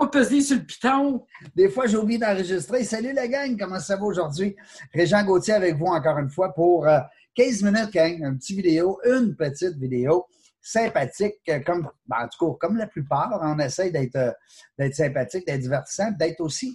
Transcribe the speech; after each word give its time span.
pas 0.00 0.08
peser 0.08 0.40
sur 0.40 0.56
le 0.56 0.64
piton. 0.64 1.24
Des 1.54 1.68
fois, 1.68 1.86
j'ai 1.86 1.96
oublié 1.96 2.18
d'enregistrer. 2.18 2.84
Salut 2.84 3.12
la 3.12 3.28
gang, 3.28 3.56
comment 3.58 3.78
ça 3.78 3.96
va 3.96 4.04
aujourd'hui? 4.04 4.56
Régent 4.94 5.22
Gauthier 5.24 5.54
avec 5.54 5.76
vous 5.76 5.86
encore 5.86 6.18
une 6.18 6.30
fois 6.30 6.54
pour 6.54 6.86
15 7.34 7.62
euh, 7.62 7.70
minutes, 7.70 7.92
gang, 7.92 8.18
une 8.18 8.38
petite 8.38 8.56
vidéo, 8.56 8.98
une 9.04 9.36
petite 9.36 9.76
vidéo 9.76 10.26
sympathique, 10.62 11.36
euh, 11.50 11.60
comme, 11.60 11.90
ben, 12.06 12.16
en 12.24 12.28
tout 12.28 12.52
cas, 12.52 12.66
comme 12.66 12.76
la 12.78 12.86
plupart, 12.86 13.38
on 13.42 13.58
essaie 13.58 13.90
d'être 13.90 14.16
euh, 14.16 14.90
sympathique, 14.92 15.46
d'être 15.46 15.60
divertissant, 15.60 16.10
d'être 16.12 16.40
aussi 16.40 16.74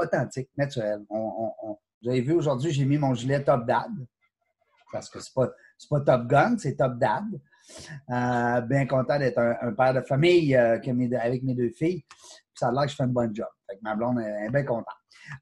authentique, 0.00 0.48
naturel. 0.56 1.00
vous 1.10 2.08
avez 2.08 2.22
vu, 2.22 2.32
aujourd'hui, 2.32 2.70
j'ai 2.70 2.86
mis 2.86 2.96
mon 2.96 3.12
gilet 3.12 3.44
Top 3.44 3.66
Dad, 3.66 3.90
parce 4.90 5.10
que 5.10 5.20
c'est 5.20 5.34
pas, 5.34 5.50
pas 5.90 6.00
Top 6.00 6.26
Gun, 6.26 6.56
c'est 6.56 6.74
Top 6.76 6.98
Dad. 6.98 7.24
Euh, 8.10 8.60
bien 8.62 8.86
content 8.86 9.18
d'être 9.18 9.38
un, 9.38 9.72
père 9.72 9.94
de 9.94 10.00
famille 10.00 10.56
euh, 10.56 10.78
avec 11.20 11.42
mes 11.42 11.54
deux 11.54 11.70
filles. 11.70 12.04
Ça 12.54 12.68
a 12.68 12.72
l'air 12.72 12.84
que 12.84 12.90
je 12.90 12.96
fais 12.96 13.04
un 13.04 13.08
bon 13.08 13.32
job. 13.34 13.48
ma 13.82 13.94
blonde 13.94 14.20
est, 14.20 14.50
bien 14.50 14.64
contente. 14.64 14.86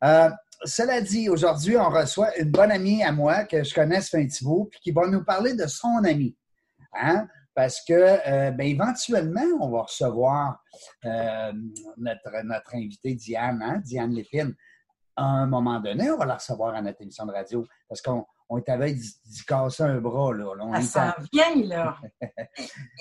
Euh, 0.04 0.30
cela 0.64 1.00
dit, 1.00 1.28
aujourd'hui, 1.28 1.76
on 1.76 1.88
reçoit 1.88 2.36
une 2.38 2.50
bonne 2.50 2.72
amie 2.72 3.02
à 3.02 3.12
moi 3.12 3.44
que 3.44 3.62
je 3.62 3.74
connais, 3.74 4.00
bout, 4.42 4.68
puis 4.70 4.80
qui 4.80 4.90
va 4.90 5.06
nous 5.06 5.24
parler 5.24 5.54
de 5.54 5.66
son 5.66 6.02
ami. 6.04 6.36
Hein? 6.92 7.28
Parce 7.54 7.82
que, 7.86 8.50
ben, 8.50 8.66
éventuellement, 8.66 9.46
on 9.60 9.70
va 9.70 9.82
recevoir 9.82 10.62
notre, 11.04 12.44
notre 12.44 12.74
invitée 12.74 13.14
Diane, 13.14 13.62
hein? 13.62 13.80
Diane 13.82 14.12
Lépine. 14.12 14.54
À 15.14 15.24
un 15.24 15.46
moment 15.46 15.80
donné, 15.80 16.10
on 16.10 16.18
va 16.18 16.26
la 16.26 16.34
recevoir 16.34 16.74
à 16.74 16.82
notre 16.82 17.00
émission 17.00 17.24
de 17.24 17.32
radio. 17.32 17.66
Parce 17.88 18.02
qu'on 18.02 18.26
on 18.48 18.58
est 18.58 18.68
avec 18.68 18.96
d'y 18.96 19.44
casser 19.46 19.82
un 19.82 20.00
bras. 20.00 20.32
Là. 20.32 20.80
ça 20.80 21.14
s'en 21.16 21.22
vient, 21.32 21.64
là. 21.64 21.96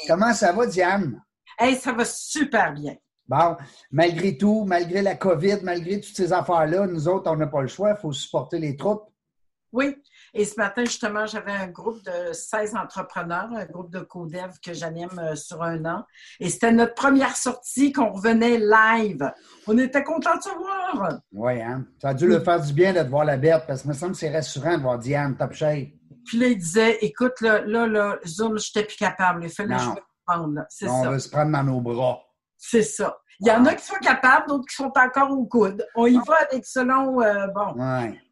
Comment 0.07 0.33
ça 0.33 0.51
va, 0.51 0.65
Diane? 0.65 1.21
Hey, 1.57 1.75
ça 1.75 1.93
va 1.93 2.05
super 2.05 2.73
bien. 2.73 2.95
Bon, 3.27 3.57
malgré 3.91 4.37
tout, 4.37 4.65
malgré 4.65 5.01
la 5.01 5.15
COVID, 5.15 5.59
malgré 5.63 5.99
toutes 5.99 6.15
ces 6.15 6.31
affaires-là, 6.31 6.85
nous 6.85 7.07
autres, 7.07 7.31
on 7.31 7.35
n'a 7.35 7.47
pas 7.47 7.61
le 7.61 7.67
choix, 7.67 7.91
il 7.91 7.97
faut 7.97 8.11
supporter 8.11 8.59
les 8.59 8.75
troupes. 8.75 9.09
Oui. 9.71 9.95
Et 10.37 10.43
ce 10.43 10.55
matin, 10.57 10.83
justement, 10.83 11.25
j'avais 11.25 11.53
un 11.53 11.67
groupe 11.67 12.03
de 12.03 12.33
16 12.33 12.75
entrepreneurs, 12.75 13.47
un 13.55 13.65
groupe 13.65 13.89
de 13.89 14.01
codev 14.01 14.51
que 14.61 14.73
j'anime 14.73 15.17
euh, 15.17 15.33
sur 15.35 15.63
un 15.63 15.85
an. 15.85 16.03
Et 16.41 16.49
c'était 16.49 16.73
notre 16.73 16.93
première 16.93 17.37
sortie 17.37 17.93
qu'on 17.93 18.11
revenait 18.11 18.57
live. 18.57 19.31
On 19.65 19.77
était 19.77 20.03
contents 20.03 20.35
de 20.35 20.43
se 20.43 20.49
voir. 20.49 21.19
Oui, 21.31 21.61
hein? 21.61 21.85
Ça 22.01 22.09
a 22.09 22.13
dû 22.13 22.27
le 22.27 22.41
faire 22.41 22.59
du 22.59 22.73
bien 22.73 22.91
de 22.91 23.09
voir 23.09 23.23
la 23.23 23.37
bête 23.37 23.63
parce 23.65 23.83
que 23.83 23.87
me 23.87 23.93
semble 23.93 24.11
que 24.11 24.17
c'est 24.17 24.29
rassurant 24.33 24.77
de 24.77 24.81
voir 24.81 24.99
Diane 24.99 25.37
top 25.37 25.53
shape. 25.53 25.87
Puis 26.25 26.37
là, 26.37 26.47
il 26.47 26.57
disait, 26.57 26.97
écoute, 26.99 27.39
là, 27.39 27.61
là, 27.61 27.87
là 27.87 28.19
Zoom, 28.27 28.59
je 28.59 28.71
n'étais 28.75 28.85
plus 28.85 28.97
capable. 28.97 29.45
Il 29.45 29.49
fallait 29.49 29.77
que 29.77 29.81
je 29.81 29.89
me 29.89 29.95
prendre. 30.25 30.65
C'est 30.67 30.87
ça. 30.87 30.91
On 30.91 31.11
veut 31.11 31.19
se 31.19 31.29
prendre 31.29 31.53
dans 31.53 31.63
nos 31.63 31.79
bras. 31.79 32.19
C'est 32.57 32.83
ça. 32.83 33.17
Il 33.39 33.47
y 33.47 33.51
en 33.51 33.65
a 33.65 33.73
qui 33.75 33.85
sont 33.85 33.99
capables, 34.01 34.47
d'autres 34.47 34.65
qui 34.67 34.75
sont 34.75 34.91
encore 34.95 35.31
au 35.31 35.45
coude. 35.45 35.85
On 35.95 36.05
y 36.05 36.15
va 36.15 36.35
avec 36.49 36.65
selon, 36.65 37.21
euh, 37.21 37.47
bon. 37.47 37.75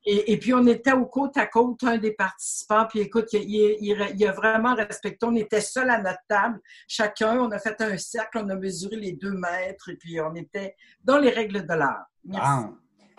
Et, 0.06 0.38
puis, 0.38 0.54
on 0.54 0.66
était 0.68 0.92
au 0.92 1.06
côte 1.06 1.38
à 1.38 1.46
côte, 1.46 1.84
un 1.84 1.98
des 1.98 2.12
participants. 2.12 2.86
Puis, 2.90 3.00
écoute, 3.00 3.28
il, 3.34 4.26
a 4.28 4.32
vraiment 4.32 4.76
respecté. 4.76 5.26
On 5.26 5.36
était 5.36 5.62
seuls 5.62 5.90
à 5.90 6.02
notre 6.02 6.20
table, 6.28 6.60
chacun. 6.88 7.38
On 7.40 7.52
a 7.52 7.60
fait 7.60 7.80
un 7.82 7.98
cercle, 7.98 8.40
on 8.44 8.50
a 8.50 8.56
mesuré 8.56 8.96
les 8.98 9.14
deux 9.14 9.34
mètres. 9.34 9.90
Et 9.90 9.96
puis, 9.96 10.20
on 10.20 10.36
était 10.36 10.76
dans 11.04 11.18
les 11.18 11.30
règles 11.30 11.66
de 11.66 11.74
l'art. 11.74 12.06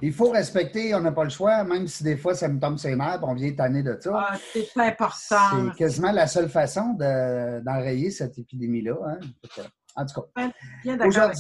Il 0.03 0.13
faut 0.13 0.31
respecter, 0.31 0.95
on 0.95 1.01
n'a 1.01 1.13
pas 1.13 1.25
le 1.25 1.31
choix, 1.31 1.63
même 1.65 1.87
si 1.87 2.03
des 2.03 2.17
fois 2.17 2.35
ça 2.35 2.49
me 2.49 2.59
tombe 2.59 2.79
ses 2.79 2.97
nerfs, 2.97 3.21
on 3.23 3.33
vient 3.33 3.53
tanner 3.53 3.83
de 3.83 3.97
ça. 3.99 4.11
Ah, 4.15 4.37
c'est 4.53 4.69
important. 4.77 5.71
C'est 5.71 5.79
quasiment 5.79 6.13
la 6.13 6.27
seule 6.27 6.51
façon 6.51 6.95
d'enrayer 6.95 8.11
cette 8.11 8.37
épidémie-là. 8.37 8.97
Hein. 9.07 9.21
En 9.97 10.07
tout 10.07 10.21
cas. 10.21 11.33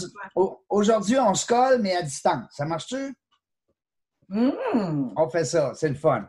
Aujourd'hui, 0.68 1.18
on 1.18 1.34
se 1.34 1.46
colle, 1.46 1.80
mais 1.82 1.96
à 1.96 2.02
distance. 2.02 2.46
Ça 2.52 2.64
marche-tu? 2.64 3.14
Mmh. 4.28 5.12
On 5.16 5.28
fait 5.28 5.44
ça, 5.44 5.72
c'est 5.74 5.88
le 5.88 5.94
fun. 5.94 6.28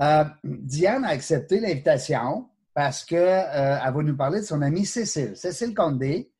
Euh, 0.00 0.24
Diane 0.44 1.04
a 1.04 1.08
accepté 1.08 1.60
l'invitation 1.60 2.48
parce 2.74 3.04
qu'elle 3.04 3.46
euh, 3.54 3.90
va 3.90 4.02
nous 4.02 4.16
parler 4.16 4.40
de 4.40 4.44
son 4.44 4.62
amie 4.62 4.86
Cécile, 4.86 5.36
Cécile 5.36 5.74
Condé, 5.74 6.32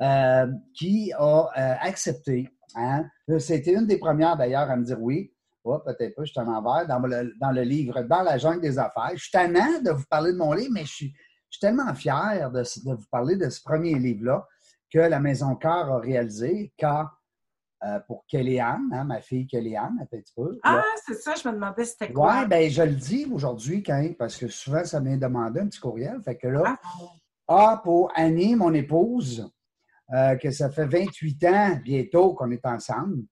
euh, 0.00 0.46
qui 0.74 1.12
a 1.16 1.48
accepté. 1.80 2.48
Hein? 2.74 3.04
C'était 3.38 3.74
une 3.74 3.86
des 3.86 3.98
premières 3.98 4.36
d'ailleurs 4.36 4.70
à 4.70 4.76
me 4.76 4.84
dire 4.84 5.00
oui. 5.00 5.32
Oh, 5.62 5.78
peut-être 5.84 6.14
pas, 6.14 6.24
je 6.24 6.30
suis 6.30 6.40
en 6.40 6.48
envers, 6.48 6.86
dans 6.86 6.98
le, 7.00 7.34
dans 7.38 7.50
le 7.50 7.62
livre 7.62 8.02
Dans 8.02 8.22
la 8.22 8.38
jungle 8.38 8.62
des 8.62 8.78
affaires. 8.78 9.10
Je 9.12 9.20
suis 9.20 9.30
tannant 9.30 9.80
de 9.82 9.90
vous 9.90 10.06
parler 10.08 10.32
de 10.32 10.38
mon 10.38 10.52
livre, 10.54 10.70
mais 10.72 10.84
je 10.84 10.92
suis, 10.92 11.14
tellement 11.60 11.94
fier 11.94 12.50
de, 12.50 12.60
de, 12.60 12.94
vous 12.94 13.06
parler 13.10 13.36
de 13.36 13.50
ce 13.50 13.60
premier 13.62 13.94
livre-là 13.98 14.46
que 14.92 14.98
la 14.98 15.20
Maison 15.20 15.54
Cœur 15.54 15.90
a 15.90 15.98
réalisé, 15.98 16.72
car 16.76 17.20
euh, 17.82 17.98
pour 18.00 18.26
Kellyanne, 18.26 18.90
hein, 18.92 19.04
ma 19.04 19.22
fille 19.22 19.46
Kellyanne, 19.46 19.98
un 20.02 20.04
petit 20.04 20.34
peu. 20.36 20.58
Ah, 20.62 20.84
c'est 21.06 21.14
ça, 21.14 21.34
je 21.34 21.48
me 21.48 21.54
demandais 21.54 21.86
c'était 21.86 22.12
quoi. 22.12 22.40
Oui, 22.42 22.46
bien, 22.46 22.68
je 22.68 22.82
le 22.82 22.94
dis 22.94 23.26
aujourd'hui, 23.32 23.82
quand, 23.82 24.06
parce 24.18 24.36
que 24.36 24.48
souvent, 24.48 24.84
ça 24.84 25.00
m'a 25.00 25.16
demandé 25.16 25.60
un 25.60 25.66
petit 25.66 25.80
courriel. 25.80 26.20
Fait 26.22 26.36
que 26.36 26.48
là, 26.48 26.76
ah. 27.48 27.72
A 27.72 27.80
pour 27.82 28.12
Annie, 28.14 28.54
mon 28.54 28.74
épouse, 28.74 29.50
euh, 30.12 30.36
que 30.36 30.50
ça 30.50 30.68
fait 30.68 30.84
28 30.84 31.44
ans 31.46 31.80
bientôt 31.82 32.34
qu'on 32.34 32.50
est 32.50 32.66
ensemble, 32.66 33.22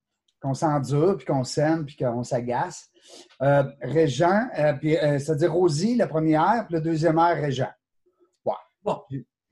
qu'on 0.40 0.54
s'endure, 0.54 1.18
puis 1.18 1.26
qu'on 1.26 1.44
s'aime, 1.44 1.84
puis 1.84 1.96
qu'on 1.96 2.24
s'agace. 2.24 2.88
Euh, 3.42 3.64
Régent, 3.82 4.48
puis, 4.80 4.94
c'est-à-dire 4.94 5.52
Rosie, 5.52 5.94
la 5.94 6.06
première, 6.06 6.64
puis 6.66 6.76
le 6.76 6.80
deuxième 6.80 7.18
R, 7.18 7.34
Régent. 7.34 7.72
Ouais. 8.46 8.54
Bon. 8.82 9.02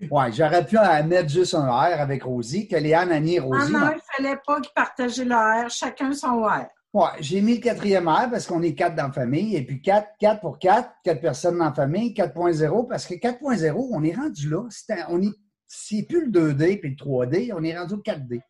Oui, 0.01 0.33
j'aurais 0.33 0.67
pu 0.67 0.77
en 0.77 1.05
mettre 1.05 1.31
juste 1.31 1.55
un 1.55 1.69
R 1.69 2.01
avec 2.01 2.23
Rosie, 2.23 2.69
que 2.69 2.77
Léane, 2.77 3.11
Annie 3.13 3.37
et 3.37 3.41
Rosie. 3.41 3.73
Ah 3.75 3.79
non, 3.79 3.91
il 3.93 3.97
ne 3.97 4.25
fallait 4.25 4.41
pas 4.47 4.61
qu'ils 4.61 4.75
partagent 4.75 5.19
le 5.19 5.67
R, 5.67 5.71
chacun 5.71 6.13
son 6.13 6.43
R. 6.43 6.67
Oui, 6.93 7.09
j'ai 7.21 7.41
mis 7.41 7.57
le 7.57 7.61
quatrième 7.61 8.09
R 8.09 8.31
parce 8.31 8.47
qu'on 8.47 8.63
est 8.63 8.75
quatre 8.75 8.95
dans 8.95 9.07
la 9.09 9.13
famille. 9.13 9.57
Et 9.57 9.65
puis 9.65 9.81
quatre, 9.81 10.09
quatre 10.19 10.41
pour 10.41 10.59
quatre, 10.59 10.91
quatre 11.03 11.21
personnes 11.21 11.59
dans 11.59 11.67
la 11.67 11.75
famille, 11.75 12.13
4.0, 12.13 12.89
parce 12.89 13.07
que 13.07 13.15
4.0, 13.15 13.89
on 13.93 14.03
est 14.03 14.15
rendu 14.15 14.51
là. 14.51 14.67
C'est, 14.71 15.05
on 15.09 15.21
est, 15.21 15.33
c'est 15.67 16.03
plus 16.03 16.27
le 16.27 16.33
2D 16.33 16.81
puis 16.81 16.91
le 16.91 16.97
3D, 16.97 17.53
on 17.55 17.63
est 17.65 17.77
rendu 17.77 17.95
au 17.95 18.03
4D. 18.03 18.41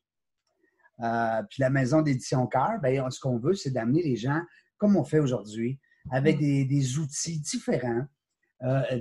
Euh, 1.01 1.43
puis 1.49 1.61
la 1.61 1.71
maison 1.71 2.03
d'édition 2.03 2.47
Cœur, 2.47 2.79
ben, 2.83 3.09
ce 3.11 3.21
qu'on 3.21 3.39
veut, 3.39 3.55
c'est 3.55 3.71
d'amener 3.71 4.03
les 4.03 4.17
gens, 4.17 4.41
comme 4.79 4.97
on 4.97 5.05
fait 5.05 5.19
aujourd'hui, 5.19 5.79
avec 6.11 6.37
mm. 6.37 6.41
des, 6.41 6.65
des 6.65 6.99
outils 6.99 7.41
différents 7.41 8.07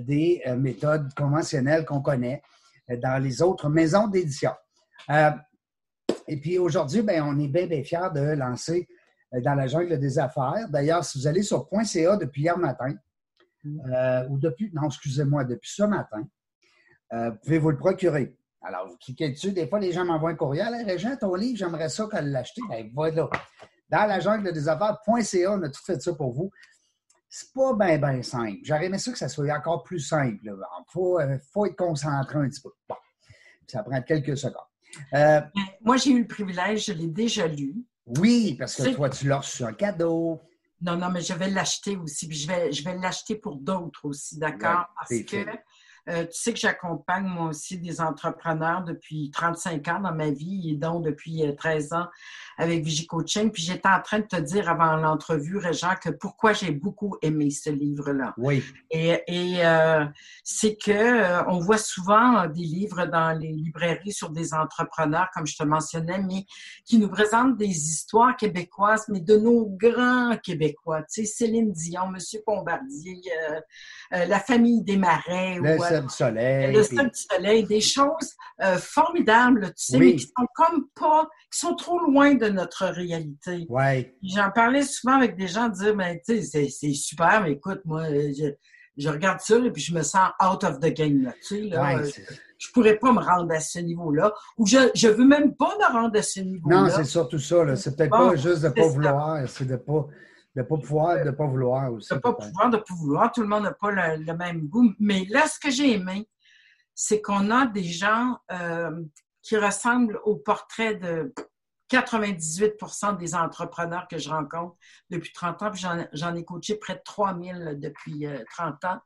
des 0.00 0.42
euh, 0.46 0.56
méthodes 0.56 1.12
conventionnelles 1.14 1.84
qu'on 1.84 2.00
connaît 2.00 2.42
euh, 2.90 2.96
dans 2.96 3.22
les 3.22 3.42
autres 3.42 3.68
maisons 3.68 4.08
d'édition. 4.08 4.52
et 6.28 6.40
puis 6.40 6.58
aujourd'hui, 6.58 7.02
ben, 7.02 7.22
on 7.22 7.38
est 7.38 7.48
bien, 7.48 7.66
bien 7.66 7.82
fiers 7.82 8.10
de 8.14 8.20
lancer 8.20 8.88
dans 9.44 9.54
la 9.54 9.66
jungle 9.66 9.98
des 9.98 10.18
affaires. 10.18 10.68
D'ailleurs, 10.70 11.04
si 11.04 11.18
vous 11.18 11.26
allez 11.26 11.42
sur 11.42 11.68
.ca 11.84 12.16
depuis 12.16 12.42
hier 12.42 12.58
matin, 12.58 12.94
ou 14.30 14.38
depuis, 14.38 14.70
non, 14.72 14.86
excusez-moi, 14.86 15.44
depuis 15.44 15.70
ce 15.70 15.82
matin, 15.82 16.22
vous 17.10 17.36
pouvez 17.42 17.58
vous 17.58 17.70
le 17.70 17.76
procurer. 17.76 18.36
Alors, 18.62 18.88
vous 18.88 18.96
cliquez 18.96 19.30
dessus. 19.30 19.52
Des 19.52 19.66
fois, 19.66 19.80
les 19.80 19.92
gens 19.92 20.04
m'envoient 20.04 20.30
un 20.30 20.36
courriel. 20.36 20.74
Hey, 20.74 20.84
Régent, 20.84 21.16
ton 21.16 21.34
livre, 21.34 21.58
j'aimerais 21.58 21.88
ça 21.88 22.06
qu'elle 22.10 22.30
l'achète. 22.30 22.64
Ben, 22.68 22.90
voilà. 22.94 23.28
Dans 23.88 24.06
la 24.06 24.20
jungle 24.20 24.52
des 24.52 24.68
affaires.ca, 24.68 25.52
on 25.52 25.62
a 25.62 25.68
tout 25.68 25.84
fait 25.84 26.00
ça 26.00 26.14
pour 26.14 26.32
vous 26.32 26.50
c'est 27.38 27.52
pas 27.52 27.74
bien, 27.74 27.98
bien 27.98 28.22
simple. 28.22 28.60
J'aurais 28.62 28.86
aimé 28.86 28.96
ça 28.96 29.12
que 29.12 29.18
ça 29.18 29.28
soit 29.28 29.54
encore 29.54 29.82
plus 29.82 30.00
simple. 30.00 30.38
Il 30.42 30.54
faut, 30.88 31.20
euh, 31.20 31.36
faut, 31.52 31.66
être 31.66 31.76
concentré 31.76 32.38
un 32.38 32.48
petit 32.48 32.62
peu. 32.62 32.70
Bon, 32.88 32.94
ça 33.66 33.82
prend 33.82 34.00
quelques 34.00 34.38
secondes. 34.38 34.54
Euh, 35.12 35.42
ben, 35.54 35.62
moi, 35.82 35.98
j'ai 35.98 36.12
eu 36.12 36.20
le 36.20 36.26
privilège, 36.26 36.86
je 36.86 36.92
l'ai 36.94 37.08
déjà 37.08 37.46
lu. 37.46 37.74
Oui, 38.06 38.56
parce 38.58 38.76
que 38.76 38.94
toi, 38.94 39.10
tu 39.10 39.28
l'as 39.28 39.38
reçu 39.38 39.64
un 39.64 39.74
cadeau. 39.74 40.40
Non, 40.80 40.96
non, 40.96 41.10
mais 41.10 41.20
je 41.20 41.34
vais 41.34 41.50
l'acheter 41.50 41.98
aussi. 41.98 42.26
Puis 42.26 42.38
je 42.38 42.48
vais, 42.48 42.72
je 42.72 42.82
vais 42.82 42.96
l'acheter 42.96 43.34
pour 43.34 43.56
d'autres 43.56 44.06
aussi, 44.06 44.38
d'accord? 44.38 44.86
parce 44.96 45.10
que 45.10 45.44
euh, 46.08 46.24
tu 46.24 46.32
sais 46.40 46.52
que 46.52 46.58
j'accompagne 46.58 47.24
moi 47.24 47.48
aussi 47.48 47.78
des 47.78 48.00
entrepreneurs 48.00 48.82
depuis 48.84 49.30
35 49.30 49.88
ans 49.88 50.00
dans 50.00 50.14
ma 50.14 50.30
vie 50.30 50.70
et 50.70 50.76
donc 50.76 51.04
depuis 51.04 51.42
13 51.56 51.92
ans 51.92 52.06
avec 52.58 52.84
Vigicoaching. 52.84 53.50
Puis 53.50 53.62
j'étais 53.62 53.88
en 53.88 54.00
train 54.00 54.20
de 54.20 54.26
te 54.26 54.36
dire 54.36 54.68
avant 54.68 54.96
l'entrevue, 54.96 55.58
Régent, 55.58 55.94
que 56.02 56.10
pourquoi 56.10 56.52
j'ai 56.52 56.70
beaucoup 56.70 57.16
aimé 57.22 57.50
ce 57.50 57.70
livre-là. 57.70 58.34
Oui. 58.38 58.62
Et, 58.90 59.20
et 59.26 59.66
euh, 59.66 60.04
c'est 60.44 60.76
que 60.76 60.92
euh, 60.92 61.44
on 61.48 61.58
voit 61.58 61.78
souvent 61.78 62.46
des 62.46 62.62
livres 62.62 63.06
dans 63.06 63.38
les 63.38 63.52
librairies 63.52 64.12
sur 64.12 64.30
des 64.30 64.54
entrepreneurs, 64.54 65.28
comme 65.34 65.46
je 65.46 65.56
te 65.56 65.64
mentionnais, 65.64 66.18
mais 66.18 66.46
qui 66.84 66.98
nous 66.98 67.08
présentent 67.08 67.56
des 67.56 67.66
histoires 67.66 68.36
québécoises, 68.36 69.06
mais 69.08 69.20
de 69.20 69.36
nos 69.36 69.66
grands 69.66 70.36
Québécois. 70.42 71.02
Tu 71.02 71.24
sais, 71.24 71.24
Céline 71.24 71.72
Dion, 71.72 72.08
Monsieur 72.08 72.40
Bombardier, 72.46 73.20
euh, 73.50 73.60
euh, 74.14 74.24
la 74.26 74.40
famille 74.40 74.82
des 74.82 74.96
Marais. 74.96 75.58
Ou, 75.58 75.95
du 76.00 76.08
soleil. 76.08 76.74
Le 76.74 76.82
du 76.82 77.10
soleil, 77.14 77.64
des 77.64 77.80
choses 77.80 78.34
formidables, 78.78 79.66
tu 79.68 79.72
sais, 79.76 79.98
mais 79.98 80.16
qui 80.16 80.26
sont 80.26 80.46
comme 80.54 80.86
pas, 80.94 81.28
qui 81.52 81.58
sont 81.58 81.74
trop 81.74 81.98
loin 81.98 82.34
de 82.34 82.48
notre 82.48 82.86
réalité. 82.86 83.66
Ouais. 83.68 84.16
J'en 84.22 84.50
parlais 84.50 84.82
souvent 84.82 85.16
avec 85.16 85.36
des 85.36 85.48
gens, 85.48 85.68
dire, 85.68 85.94
mais 85.94 86.22
tu 86.26 86.42
sais, 86.42 86.68
c'est 86.68 86.92
super, 86.92 87.42
mais 87.42 87.52
écoute, 87.52 87.80
moi, 87.84 88.04
je, 88.08 89.08
regarde 89.08 89.40
ça, 89.40 89.56
et 89.58 89.70
puis 89.70 89.82
je 89.82 89.94
me 89.94 90.02
sens 90.02 90.30
out 90.42 90.64
of 90.64 90.80
the 90.80 90.92
game, 90.92 91.22
là, 91.22 91.32
tu 91.46 91.56
sais, 91.56 91.60
là. 91.62 92.02
je 92.58 92.68
pourrais 92.72 92.96
pas 92.96 93.12
me 93.12 93.20
rendre 93.20 93.52
à 93.52 93.60
ce 93.60 93.78
niveau-là, 93.78 94.32
ou 94.56 94.66
je, 94.66 94.90
je 94.94 95.08
veux 95.08 95.26
même 95.26 95.54
pas 95.54 95.74
me 95.78 95.92
rendre 95.92 96.18
à 96.18 96.22
ce 96.22 96.40
niveau-là. 96.40 96.82
Non, 96.82 96.88
c'est 96.88 97.04
surtout 97.04 97.38
ça, 97.38 97.76
C'est 97.76 97.96
peut-être 97.96 98.10
pas 98.10 98.36
juste 98.36 98.62
de 98.62 98.68
pas 98.70 98.86
vouloir, 98.86 99.48
c'est 99.48 99.66
de 99.66 99.76
pas, 99.76 100.06
de 100.56 100.62
pas 100.62 100.78
pouvoir, 100.78 101.22
de 101.22 101.30
pas 101.30 101.46
vouloir 101.46 101.92
aussi. 101.92 102.14
De 102.14 102.18
pas 102.18 102.32
pouvoir, 102.32 102.70
de 102.70 102.78
pas 102.78 102.94
vouloir. 102.94 103.30
Tout 103.30 103.42
le 103.42 103.48
monde 103.48 103.64
n'a 103.64 103.72
pas 103.72 103.90
le, 103.90 104.32
même 104.32 104.66
goût. 104.68 104.94
Mais 104.98 105.26
là, 105.28 105.46
ce 105.46 105.60
que 105.60 105.70
j'ai 105.70 105.92
aimé, 105.92 106.26
c'est 106.94 107.20
qu'on 107.20 107.50
a 107.50 107.66
des 107.66 107.84
gens 107.84 108.38
euh, 108.50 109.02
qui 109.42 109.58
ressemblent 109.58 110.18
au 110.24 110.36
portrait 110.36 110.94
de 110.94 111.34
98% 111.90 113.18
des 113.18 113.34
entrepreneurs 113.34 114.08
que 114.08 114.16
je 114.16 114.30
rencontre 114.30 114.76
depuis 115.10 115.32
30 115.32 115.62
ans, 115.62 115.70
puis 115.70 115.84
j'en 116.12 116.34
ai 116.34 116.44
coaché 116.44 116.76
près 116.76 116.94
de 116.94 117.02
3000 117.04 117.76
depuis 117.78 118.26
30 118.50 118.82
euh, 118.82 118.88
ans. 118.88 119.00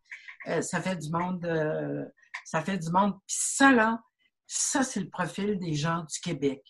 Euh, 0.47 0.63
ça 0.63 0.81
fait 0.81 0.97
du 0.97 1.11
monde, 1.11 1.45
ça 2.45 2.63
fait 2.63 2.79
du 2.79 2.91
monde. 2.91 3.15
Puis 3.27 3.37
ça, 3.41 3.73
là, 3.73 4.01
ça, 4.47 4.85
c'est 4.85 5.01
le 5.01 5.11
profil 5.11 5.59
des 5.59 5.75
gens 5.75 6.05
du 6.05 6.21
Québec. 6.21 6.63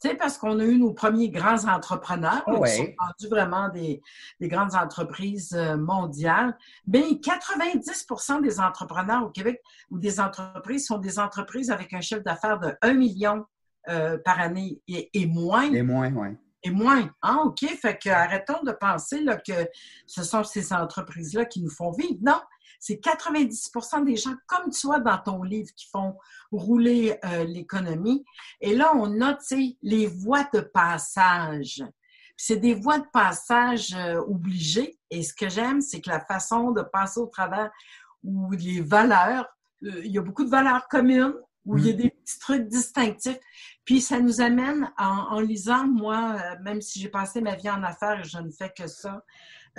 Tu 0.00 0.08
sais, 0.08 0.14
parce 0.14 0.36
qu'on 0.36 0.58
a 0.60 0.64
eu 0.64 0.78
nos 0.78 0.92
premiers 0.92 1.30
grands 1.30 1.66
entrepreneurs 1.66 2.44
qui 2.44 2.52
sont 2.52 2.94
rendus 2.98 3.28
vraiment 3.30 3.68
des, 3.70 4.02
grandes 4.42 4.74
entreprises 4.74 5.56
mondiales. 5.78 6.56
Bien, 6.86 7.02
90% 7.02 8.42
des 8.42 8.60
entrepreneurs 8.60 9.24
au 9.24 9.30
Québec 9.30 9.62
ou 9.90 9.98
des 9.98 10.20
entreprises 10.20 10.86
sont 10.86 10.98
des 10.98 11.18
entreprises 11.18 11.70
avec 11.70 11.94
un 11.94 12.02
chiffre 12.02 12.22
d'affaires 12.22 12.58
de 12.58 12.74
1 12.82 12.94
million 12.94 13.46
euh, 13.88 14.18
par 14.18 14.40
année 14.40 14.80
et, 14.88 15.26
moins. 15.26 15.72
Et 15.72 15.82
moins, 15.82 16.12
oui. 16.12 16.28
Et 16.62 16.70
moins. 16.70 17.10
Ah, 17.22 17.42
OK. 17.44 17.64
Fait 17.80 17.98
que 17.98 18.08
arrêtons 18.08 18.62
de 18.64 18.72
penser 18.72 19.20
là, 19.20 19.36
que 19.36 19.68
ce 20.06 20.24
sont 20.24 20.42
ces 20.42 20.72
entreprises-là 20.72 21.44
qui 21.44 21.62
nous 21.62 21.70
font 21.70 21.92
vivre. 21.92 22.18
Non, 22.22 22.40
c'est 22.80 23.02
90% 23.02 24.04
des 24.04 24.16
gens 24.16 24.34
comme 24.46 24.70
toi 24.70 24.98
dans 25.00 25.18
ton 25.18 25.42
livre 25.42 25.70
qui 25.76 25.86
font 25.86 26.16
rouler 26.50 27.18
euh, 27.24 27.44
l'économie. 27.44 28.24
Et 28.60 28.74
là, 28.74 28.92
on 28.94 29.20
a, 29.20 29.34
tu 29.34 29.44
sais, 29.44 29.76
les 29.82 30.06
voies 30.06 30.48
de 30.52 30.60
passage. 30.60 31.84
C'est 32.36 32.56
des 32.56 32.74
voies 32.74 32.98
de 32.98 33.06
passage 33.12 33.94
euh, 33.94 34.20
obligées. 34.26 34.98
Et 35.10 35.22
ce 35.22 35.32
que 35.32 35.48
j'aime, 35.48 35.80
c'est 35.80 36.00
que 36.00 36.10
la 36.10 36.20
façon 36.20 36.72
de 36.72 36.82
passer 36.82 37.20
au 37.20 37.26
travers 37.26 37.70
ou 38.22 38.50
les 38.52 38.80
valeurs, 38.80 39.46
il 39.82 40.10
y 40.10 40.18
a 40.18 40.22
beaucoup 40.22 40.44
de 40.44 40.50
valeurs 40.50 40.88
communes, 40.88 41.34
où 41.64 41.76
il 41.78 41.86
y 41.86 41.90
a 41.90 41.94
mm. 41.94 41.96
des 41.96 42.10
petits 42.10 42.38
trucs 42.38 42.68
distinctifs. 42.68 43.38
Puis 43.86 44.00
ça 44.00 44.18
nous 44.20 44.40
amène, 44.40 44.92
en, 44.98 45.38
lisant, 45.38 45.86
moi, 45.86 46.36
euh, 46.36 46.56
même 46.60 46.82
si 46.82 47.00
j'ai 47.00 47.08
passé 47.08 47.40
ma 47.40 47.54
vie 47.54 47.70
en 47.70 47.84
affaires 47.84 48.18
et 48.20 48.24
je 48.24 48.38
ne 48.38 48.50
fais 48.50 48.72
que 48.76 48.88
ça, 48.88 49.24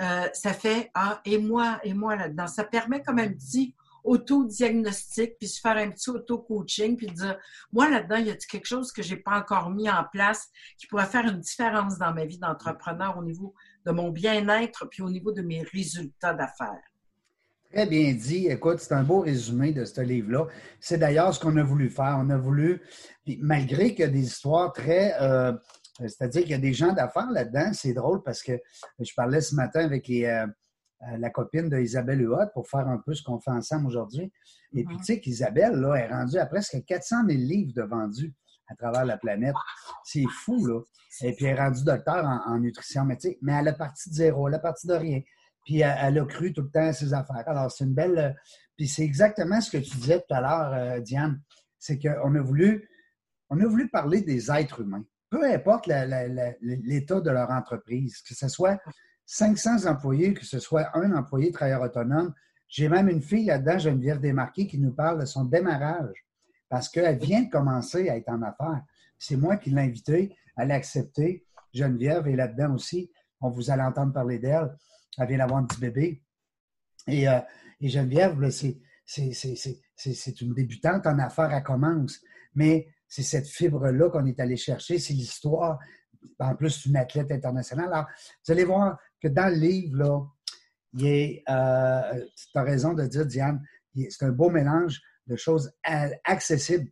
euh, 0.00 0.26
ça 0.32 0.54
fait 0.54 0.90
Ah, 0.94 1.20
et 1.26 1.36
moi, 1.36 1.78
et 1.84 1.92
moi 1.92 2.16
là-dedans. 2.16 2.46
Ça 2.46 2.64
permet 2.64 3.02
comme 3.02 3.18
un 3.18 3.28
petit 3.28 3.74
auto-diagnostic, 4.04 5.38
puis 5.38 5.46
se 5.46 5.60
faire 5.60 5.76
un 5.76 5.90
petit 5.90 6.08
auto-coaching, 6.08 6.96
puis 6.96 7.08
dire 7.08 7.38
Moi, 7.70 7.90
là-dedans, 7.90 8.16
y 8.16 8.30
a 8.30 8.36
quelque 8.36 8.66
chose 8.66 8.92
que 8.92 9.02
je 9.02 9.14
n'ai 9.14 9.20
pas 9.20 9.38
encore 9.38 9.68
mis 9.68 9.90
en 9.90 10.04
place 10.10 10.48
qui 10.78 10.86
pourrait 10.86 11.06
faire 11.06 11.26
une 11.26 11.40
différence 11.40 11.98
dans 11.98 12.14
ma 12.14 12.24
vie 12.24 12.38
d'entrepreneur 12.38 13.18
au 13.18 13.22
niveau 13.22 13.54
de 13.84 13.92
mon 13.92 14.08
bien-être, 14.08 14.86
puis 14.86 15.02
au 15.02 15.10
niveau 15.10 15.32
de 15.32 15.42
mes 15.42 15.62
résultats 15.64 16.32
d'affaires? 16.32 16.80
Très 17.72 17.84
bien 17.84 18.14
dit. 18.14 18.46
Écoute, 18.46 18.78
c'est 18.78 18.94
un 18.94 19.02
beau 19.02 19.20
résumé 19.20 19.72
de 19.72 19.84
ce 19.84 20.00
livre-là. 20.00 20.46
C'est 20.80 20.96
d'ailleurs 20.96 21.34
ce 21.34 21.40
qu'on 21.40 21.56
a 21.58 21.62
voulu 21.62 21.90
faire. 21.90 22.16
On 22.18 22.30
a 22.30 22.38
voulu, 22.38 22.80
malgré 23.40 23.90
qu'il 23.90 24.00
y 24.00 24.08
a 24.08 24.10
des 24.10 24.22
histoires 24.24 24.72
très. 24.72 25.14
Euh, 25.20 25.52
c'est-à-dire 26.00 26.42
qu'il 26.42 26.52
y 26.52 26.54
a 26.54 26.58
des 26.58 26.72
gens 26.72 26.92
d'affaires 26.92 27.30
là-dedans, 27.30 27.72
c'est 27.74 27.92
drôle 27.92 28.22
parce 28.22 28.42
que 28.42 28.52
je 29.00 29.12
parlais 29.14 29.40
ce 29.42 29.54
matin 29.54 29.80
avec 29.80 30.08
euh, 30.08 30.46
euh, 31.02 31.16
la 31.18 31.28
copine 31.28 31.68
d'Isabelle 31.68 32.22
Huot 32.22 32.46
pour 32.54 32.68
faire 32.68 32.88
un 32.88 33.02
peu 33.04 33.12
ce 33.14 33.22
qu'on 33.22 33.40
fait 33.40 33.50
ensemble 33.50 33.86
aujourd'hui. 33.88 34.32
Et 34.72 34.84
puis, 34.84 34.96
mm-hmm. 34.96 34.98
tu 35.00 35.04
sais 35.04 35.20
qu'Isabelle, 35.20 35.74
là, 35.74 35.94
est 35.96 36.08
rendue 36.08 36.38
à 36.38 36.46
presque 36.46 36.82
400 36.86 37.16
000 37.28 37.38
livres 37.38 37.72
de 37.74 37.82
vendus 37.82 38.32
à 38.68 38.76
travers 38.76 39.04
la 39.04 39.18
planète. 39.18 39.54
C'est 40.04 40.26
fou, 40.44 40.64
là. 40.66 40.80
Et 41.22 41.34
puis, 41.34 41.46
elle 41.46 41.58
est 41.58 41.60
rendue 41.60 41.84
docteur 41.84 42.24
en, 42.24 42.54
en 42.54 42.58
nutrition, 42.60 43.04
mais 43.04 43.16
tu 43.16 43.28
sais, 43.28 43.38
mais 43.42 43.52
elle 43.52 43.68
a 43.68 43.72
parti 43.74 44.08
de 44.08 44.14
zéro, 44.14 44.48
elle 44.48 44.54
a 44.54 44.58
parti 44.58 44.86
de 44.86 44.94
rien. 44.94 45.20
Puis 45.68 45.80
elle, 45.80 46.18
a 46.18 46.24
cru 46.24 46.54
tout 46.54 46.62
le 46.62 46.70
temps 46.70 46.86
à 46.86 46.94
ses 46.94 47.12
affaires. 47.12 47.46
Alors, 47.46 47.70
c'est 47.70 47.84
une 47.84 47.92
belle. 47.92 48.18
Euh, 48.18 48.32
puis 48.74 48.88
c'est 48.88 49.02
exactement 49.02 49.60
ce 49.60 49.70
que 49.70 49.76
tu 49.76 49.98
disais 49.98 50.18
tout 50.18 50.34
à 50.34 50.40
l'heure, 50.40 50.72
euh, 50.72 51.00
Diane. 51.00 51.42
C'est 51.78 51.98
qu'on 51.98 52.34
a 52.36 52.40
voulu. 52.40 52.88
On 53.50 53.60
a 53.60 53.66
voulu 53.66 53.90
parler 53.90 54.22
des 54.22 54.50
êtres 54.50 54.80
humains. 54.80 55.04
Peu 55.28 55.44
importe 55.44 55.86
l'état 55.86 57.20
de 57.20 57.30
leur 57.30 57.50
entreprise, 57.50 58.22
que 58.22 58.34
ce 58.34 58.48
soit 58.48 58.80
500 59.26 59.84
employés, 59.84 60.32
que 60.32 60.46
ce 60.46 60.58
soit 60.58 60.88
un 60.96 61.14
employé 61.14 61.52
travailleur 61.52 61.82
autonome. 61.82 62.32
J'ai 62.66 62.88
même 62.88 63.10
une 63.10 63.20
fille 63.20 63.44
là-dedans, 63.44 63.78
Geneviève 63.78 64.20
Desmarqués, 64.20 64.66
qui 64.66 64.78
nous 64.78 64.92
parle 64.92 65.20
de 65.20 65.26
son 65.26 65.44
démarrage 65.44 66.26
parce 66.70 66.88
qu'elle 66.88 67.18
vient 67.18 67.42
de 67.42 67.50
commencer 67.50 68.08
à 68.08 68.16
être 68.16 68.30
en 68.30 68.40
affaires. 68.40 68.82
C'est 69.18 69.36
moi 69.36 69.58
qui 69.58 69.68
l'ai 69.68 69.82
invitée, 69.82 70.34
elle 70.56 70.72
a 70.72 70.76
accepté. 70.76 71.44
Geneviève 71.74 72.26
est 72.26 72.36
là-dedans 72.36 72.74
aussi. 72.74 73.10
On 73.42 73.50
vous 73.50 73.70
allez 73.70 73.82
entendre 73.82 74.14
parler 74.14 74.38
d'elle. 74.38 74.74
Elle 75.18 75.28
vient 75.28 75.38
d'avoir 75.38 75.58
un 75.58 75.64
petit 75.64 75.80
bébé. 75.80 76.22
Et, 77.06 77.28
euh, 77.28 77.40
Geneviève, 77.80 78.50
c'est 78.50 80.40
une 80.40 80.54
débutante 80.54 81.06
en 81.06 81.18
affaires, 81.18 81.52
elle 81.52 81.62
commence. 81.62 82.20
Mais 82.54 82.88
c'est 83.06 83.22
cette 83.22 83.46
fibre-là 83.46 84.10
qu'on 84.10 84.26
est 84.26 84.38
allé 84.40 84.56
chercher, 84.56 84.98
c'est 84.98 85.14
l'histoire. 85.14 85.78
En 86.38 86.54
plus, 86.54 86.70
c'est 86.70 86.88
une 86.88 86.96
athlète 86.96 87.30
internationale. 87.30 87.92
Alors, 87.92 88.06
vous 88.44 88.52
allez 88.52 88.64
voir 88.64 88.98
que 89.20 89.28
dans 89.28 89.48
le 89.48 89.58
livre, 89.58 89.96
là, 89.96 90.26
euh, 91.02 92.24
tu 92.52 92.58
as 92.58 92.62
raison 92.62 92.94
de 92.94 93.06
dire, 93.06 93.26
Diane, 93.26 93.62
c'est 93.94 94.24
un 94.24 94.32
beau 94.32 94.50
mélange 94.50 95.00
de 95.26 95.36
choses 95.36 95.72
accessibles 96.24 96.90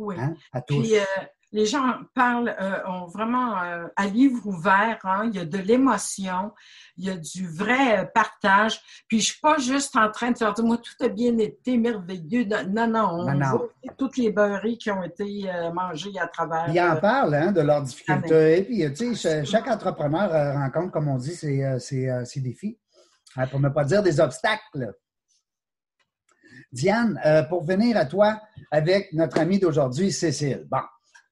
hein, 0.00 0.34
à 0.52 0.60
tous. 0.62 0.92
Euh, 0.92 1.04
les 1.50 1.64
gens 1.64 1.94
parlent, 2.14 2.54
euh, 2.60 2.78
ont 2.86 3.06
vraiment 3.06 3.60
euh, 3.62 3.86
à 3.96 4.06
livre 4.06 4.46
ouvert. 4.46 4.98
Hein. 5.04 5.30
Il 5.32 5.36
y 5.36 5.40
a 5.40 5.44
de 5.44 5.58
l'émotion, 5.58 6.52
il 6.96 7.06
y 7.06 7.10
a 7.10 7.16
du 7.16 7.48
vrai 7.48 8.00
euh, 8.00 8.04
partage. 8.04 8.80
Puis 9.08 9.20
je 9.20 9.32
suis 9.32 9.40
pas 9.40 9.58
juste 9.58 9.96
en 9.96 10.10
train 10.10 10.30
de 10.30 10.38
faire 10.38 10.52
dire 10.52 10.64
moi 10.64 10.76
tout 10.76 11.04
a 11.04 11.08
bien 11.08 11.36
été 11.38 11.78
merveilleux. 11.78 12.44
Non, 12.44 12.86
non, 12.86 13.08
on 13.12 13.38
voit 13.38 13.68
toutes 13.96 14.18
les 14.18 14.30
beurreries 14.30 14.78
qui 14.78 14.90
ont 14.90 15.02
été 15.02 15.50
mangées 15.72 16.18
à 16.20 16.26
travers. 16.26 16.68
Ils 16.68 16.80
en 16.80 16.96
parlent 16.96 17.34
hein, 17.34 17.52
de 17.52 17.62
leurs 17.62 17.82
difficultés. 17.82 18.62
Puis 18.62 18.92
tu 18.92 19.14
sais, 19.14 19.44
chaque 19.44 19.68
entrepreneur 19.68 20.54
rencontre, 20.54 20.92
comme 20.92 21.08
on 21.08 21.16
dit, 21.16 21.34
ses, 21.34 21.78
ses, 21.78 22.40
défis, 22.40 22.78
hein, 23.36 23.46
pour 23.46 23.60
ne 23.60 23.68
pas 23.68 23.84
dire 23.84 24.02
des 24.02 24.20
obstacles. 24.20 24.92
Diane, 26.70 27.18
pour 27.48 27.64
venir 27.64 27.96
à 27.96 28.04
toi 28.04 28.38
avec 28.70 29.12
notre 29.14 29.38
amie 29.38 29.58
d'aujourd'hui, 29.58 30.12
Cécile. 30.12 30.66
Bon, 30.70 30.82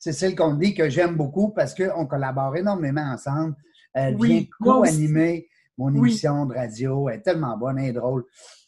c'est 0.06 0.12
celle 0.12 0.37
qu'on 0.37 0.55
dit 0.55 0.73
que 0.73 0.88
j'aime 0.88 1.17
beaucoup 1.17 1.49
parce 1.49 1.75
qu'on 1.75 2.06
collabore 2.06 2.56
énormément 2.56 3.03
ensemble. 3.03 3.56
Elle 3.93 4.17
vient 4.17 4.44
co-animer 4.60 5.48
mon 5.77 5.93
émission 5.93 6.46
de 6.46 6.55
radio. 6.55 7.08
Elle 7.08 7.17
est 7.17 7.22
tellement 7.22 7.58
bonne 7.58 7.81
et 7.81 7.93
drôle. 7.93 8.25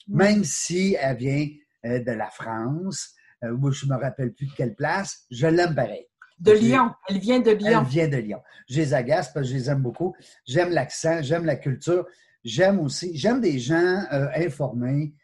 Même 0.09 0.43
si 0.43 0.97
elle 1.01 1.17
vient 1.17 1.47
euh, 1.87 2.03
de 2.03 2.11
la 2.11 2.29
France, 2.29 3.15
euh, 3.45 3.53
où 3.53 3.71
je 3.71 3.87
ne 3.87 3.93
me 3.93 4.01
rappelle 4.01 4.33
plus 4.33 4.47
de 4.47 4.53
quelle 4.57 4.75
place, 4.75 5.27
je 5.31 5.47
l'aime 5.47 5.77
pareil. 5.77 6.09
De 6.41 6.51
Lyon. 6.51 6.91
Elle 7.09 7.19
vient 7.21 7.39
de 7.39 7.53
Lyon. 7.53 7.83
Elle 7.83 7.89
vient 7.89 8.09
de 8.09 8.17
Lyon. 8.17 8.43
Je 8.69 8.81
les 8.81 8.93
agace 8.93 9.33
parce 9.33 9.47
que 9.47 9.53
je 9.53 9.59
les 9.59 9.71
aime 9.71 9.83
beaucoup. 9.83 10.17
J'aime 10.45 10.71
l'accent, 10.71 11.23
j'aime 11.23 11.45
la 11.45 11.55
culture. 11.55 12.05
J'aime 12.43 12.81
aussi, 12.81 13.17
j'aime 13.17 13.41
des 13.41 13.61
gens 13.61 14.03
euh, 14.13 14.27
informés, 14.35 15.15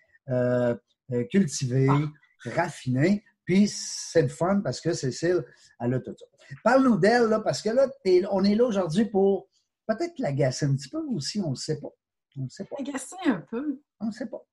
cultivés, 1.29 1.89
ah. 1.91 2.51
raffinés. 2.55 3.25
Puis 3.45 3.69
c'est 3.69 4.23
le 4.23 4.29
fun 4.29 4.61
parce 4.61 4.81
que 4.81 4.93
Cécile, 4.93 5.45
elle 5.81 5.95
a 5.95 6.01
tout 6.01 6.15
ça. 6.19 6.27
Parle-nous 6.63 6.99
d'elle, 6.99 7.25
là, 7.25 7.41
parce 7.41 7.63
que 7.63 7.71
là, 7.71 7.89
on 8.31 8.45
est 8.45 8.55
là 8.55 8.65
aujourd'hui 8.65 9.05
pour 9.05 9.49
peut-être 9.87 10.19
l'agacer 10.19 10.67
un 10.67 10.75
petit 10.75 10.89
peu 10.89 11.03
aussi, 11.09 11.41
on 11.41 11.51
ne 11.51 11.55
sait 11.55 11.81
pas. 11.81 11.91
On 12.37 12.45
ne 12.45 12.49
sait 12.49 12.65
pas. 12.65 12.77
L'agacer 12.79 13.17
un 13.27 13.41
peu. 13.41 13.81
On 14.01 14.07
ne 14.07 14.13
sait 14.13 14.27
pas. 14.27 14.45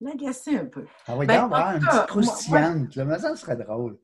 L'agacer 0.00 0.56
un 0.56 0.66
peu. 0.66 0.86
Ah 1.06 1.16
oui, 1.16 1.26
ben, 1.26 1.44
avoir 1.44 1.76
une 1.76 1.84
petite 1.84 2.06
croustillante, 2.06 2.96
mais 2.96 3.18
ça 3.18 3.34
serait 3.36 3.56
drôle. 3.56 3.98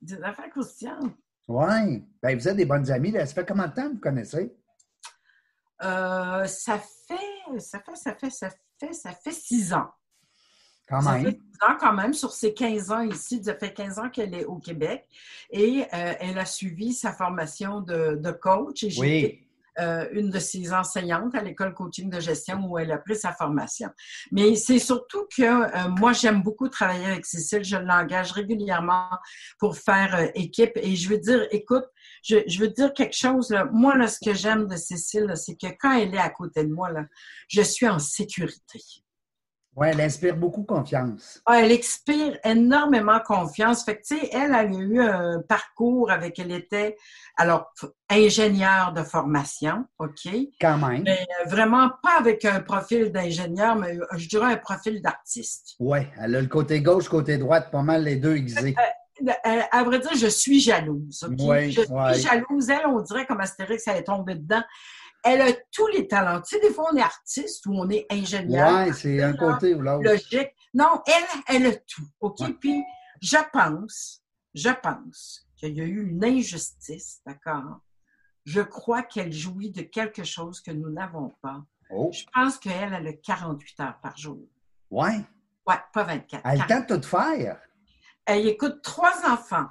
Des 0.00 0.22
affaires 0.22 0.50
croustillantes. 0.50 1.14
Oui. 1.46 2.04
Ben, 2.22 2.36
vous 2.36 2.48
êtes 2.48 2.56
des 2.56 2.66
bonnes 2.66 2.90
amies. 2.90 3.10
Là. 3.10 3.24
Ça 3.26 3.34
fait 3.34 3.46
combien 3.46 3.68
de 3.68 3.74
temps 3.74 3.88
que 3.88 3.94
vous 3.94 4.00
connaissez? 4.00 4.56
Euh, 5.82 6.44
ça 6.46 6.78
fait, 6.78 7.60
ça 7.60 7.80
fait, 7.80 7.96
ça 7.96 8.14
fait, 8.14 8.30
ça 8.30 8.50
fait, 8.80 8.92
ça 8.92 9.12
fait 9.12 9.32
six 9.32 9.72
ans. 9.72 9.88
Quand 10.88 11.02
même. 11.02 11.24
Ça 11.24 11.30
fait 11.30 11.38
ans 11.62 11.76
quand 11.78 11.92
même 11.92 12.14
sur 12.14 12.32
ses 12.32 12.54
15 12.54 12.90
ans 12.90 13.00
ici. 13.02 13.42
Ça 13.42 13.54
fait 13.54 13.72
15 13.72 13.98
ans 13.98 14.10
qu'elle 14.10 14.34
est 14.34 14.44
au 14.44 14.56
Québec 14.56 15.06
et 15.50 15.84
euh, 15.92 16.14
elle 16.20 16.38
a 16.38 16.44
suivi 16.44 16.92
sa 16.92 17.12
formation 17.12 17.80
de, 17.80 18.30
coach. 18.30 18.84
Et 18.84 18.94
oui. 18.98 19.44
Euh, 19.80 20.08
une 20.10 20.30
de 20.30 20.40
ses 20.40 20.72
enseignantes 20.72 21.36
à 21.36 21.40
l'école 21.40 21.72
coaching 21.72 22.10
de 22.10 22.18
gestion 22.18 22.66
où 22.68 22.78
elle 22.78 22.90
a 22.90 22.98
pris 22.98 23.14
sa 23.14 23.32
formation. 23.32 23.88
Mais 24.32 24.56
c'est 24.56 24.80
surtout 24.80 25.28
que 25.36 25.42
euh, 25.42 25.88
moi, 25.88 26.12
j'aime 26.12 26.42
beaucoup 26.42 26.68
travailler 26.68 27.06
avec 27.06 27.24
Cécile. 27.24 27.62
Je 27.62 27.76
l'engage 27.76 28.32
régulièrement 28.32 29.08
pour 29.60 29.76
faire 29.76 30.32
équipe. 30.34 30.72
Et 30.74 30.96
je 30.96 31.08
veux 31.08 31.18
dire, 31.18 31.46
écoute, 31.52 31.84
je, 32.24 32.38
je 32.48 32.58
veux 32.58 32.68
dire 32.68 32.92
quelque 32.92 33.14
chose. 33.14 33.50
Là. 33.50 33.68
Moi, 33.72 33.96
là, 33.96 34.08
ce 34.08 34.18
que 34.18 34.34
j'aime 34.34 34.66
de 34.66 34.74
Cécile, 34.74 35.32
c'est 35.36 35.54
que 35.54 35.68
quand 35.78 35.92
elle 35.92 36.12
est 36.12 36.18
à 36.18 36.30
côté 36.30 36.64
de 36.64 36.72
moi, 36.74 36.90
là, 36.90 37.04
je 37.46 37.62
suis 37.62 37.86
en 37.86 38.00
sécurité. 38.00 38.82
Oui, 39.78 39.86
elle 39.92 40.00
inspire 40.00 40.36
beaucoup 40.36 40.64
confiance. 40.64 41.40
Ouais, 41.48 41.64
elle 41.64 41.70
inspire 41.70 42.36
énormément 42.42 43.20
confiance. 43.20 43.84
Fait 43.84 43.96
que, 43.96 44.02
tu 44.02 44.18
sais, 44.18 44.28
elle, 44.32 44.52
a 44.52 44.64
eu 44.64 45.00
un 45.00 45.40
parcours 45.48 46.10
avec, 46.10 46.36
elle 46.40 46.50
était, 46.50 46.96
alors, 47.36 47.72
ingénieure 48.10 48.92
de 48.92 49.04
formation, 49.04 49.84
OK? 50.00 50.28
Quand 50.60 50.78
même. 50.78 51.04
Mais 51.04 51.20
euh, 51.20 51.48
vraiment 51.48 51.90
pas 52.02 52.18
avec 52.18 52.44
un 52.44 52.58
profil 52.58 53.12
d'ingénieur, 53.12 53.76
mais 53.76 53.96
euh, 53.96 54.04
je 54.16 54.28
dirais 54.28 54.52
un 54.52 54.56
profil 54.56 55.00
d'artiste. 55.00 55.76
Oui, 55.78 56.00
elle 56.20 56.34
a 56.34 56.40
le 56.40 56.48
côté 56.48 56.82
gauche, 56.82 57.08
côté 57.08 57.38
droite, 57.38 57.70
pas 57.70 57.82
mal 57.82 58.02
les 58.02 58.16
deux 58.16 58.34
aiguisés. 58.34 58.74
Euh, 59.22 59.60
à 59.70 59.84
vrai 59.84 60.00
dire, 60.00 60.16
je 60.16 60.26
suis 60.26 60.60
jalouse. 60.60 61.24
je 61.38 61.70
suis 61.70 62.22
jalouse. 62.22 62.68
Elle, 62.68 62.86
on 62.86 63.00
dirait 63.00 63.26
comme 63.26 63.40
Astérix, 63.40 63.86
elle 63.86 63.98
est 63.98 64.04
tombée 64.04 64.34
dedans 64.34 64.62
elle 65.24 65.42
a 65.42 65.52
tous 65.72 65.86
les 65.88 66.06
talents. 66.06 66.40
Tu 66.40 66.56
sais, 66.56 66.60
des 66.60 66.72
fois, 66.72 66.90
on 66.92 66.96
est 66.96 67.02
artiste 67.02 67.66
ou 67.66 67.74
on 67.74 67.88
est 67.90 68.06
ingénieur. 68.10 68.86
Oui, 68.86 68.94
c'est 68.94 69.22
un 69.22 69.34
côté 69.34 69.74
ou 69.74 69.80
l'autre. 69.80 70.04
Logique. 70.04 70.54
Non, 70.74 71.02
elle, 71.06 71.42
elle 71.48 71.66
a 71.66 71.76
tout. 71.76 72.06
OK? 72.20 72.38
Puis, 72.60 72.82
je 73.20 73.38
pense, 73.52 74.22
je 74.54 74.70
pense 74.70 75.46
qu'il 75.56 75.76
y 75.76 75.80
a 75.80 75.84
eu 75.84 76.08
une 76.08 76.24
injustice, 76.24 77.20
d'accord? 77.26 77.80
Je 78.44 78.60
crois 78.60 79.02
qu'elle 79.02 79.32
jouit 79.32 79.70
de 79.70 79.82
quelque 79.82 80.24
chose 80.24 80.60
que 80.60 80.70
nous 80.70 80.90
n'avons 80.90 81.34
pas. 81.42 81.62
Oh. 81.90 82.10
Je 82.12 82.24
pense 82.32 82.58
qu'elle, 82.58 82.92
elle 82.92 83.06
a 83.06 83.12
48 83.12 83.80
heures 83.80 83.98
par 84.02 84.16
jour. 84.16 84.46
Oui? 84.90 85.08
Oui, 85.66 85.74
pas 85.92 86.04
24. 86.04 86.42
Elle 86.44 86.66
tente 86.66 86.86
tout 86.86 87.08
faire. 87.08 87.60
Elle 88.24 88.46
écoute 88.46 88.80
trois 88.82 89.26
enfants. 89.26 89.68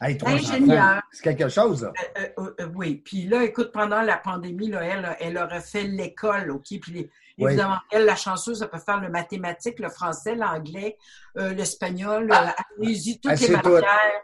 Ingénieur. 0.00 1.02
C'est 1.10 1.22
quelque 1.22 1.48
chose. 1.48 1.84
Euh, 1.84 2.26
euh, 2.38 2.50
euh, 2.60 2.68
oui. 2.74 3.02
Puis 3.04 3.26
là, 3.26 3.44
écoute, 3.44 3.72
pendant 3.72 4.02
la 4.02 4.16
pandémie, 4.18 4.68
là, 4.68 4.82
elle, 4.84 5.16
elle 5.20 5.38
aurait 5.38 5.60
fait 5.60 5.84
l'école, 5.84 6.50
OK? 6.50 6.66
Puis 6.80 7.10
évidemment, 7.38 7.78
elle, 7.90 8.04
la 8.04 8.16
chanceuse, 8.16 8.62
elle 8.62 8.68
peut 8.68 8.78
faire 8.78 9.00
le 9.00 9.08
mathématique, 9.08 9.78
le 9.78 9.88
français, 9.88 10.34
l'anglais, 10.34 10.96
l'espagnol, 11.34 12.28
ah. 12.32 12.54
toutes 12.78 13.40
les 13.40 13.48
matières. 13.48 14.22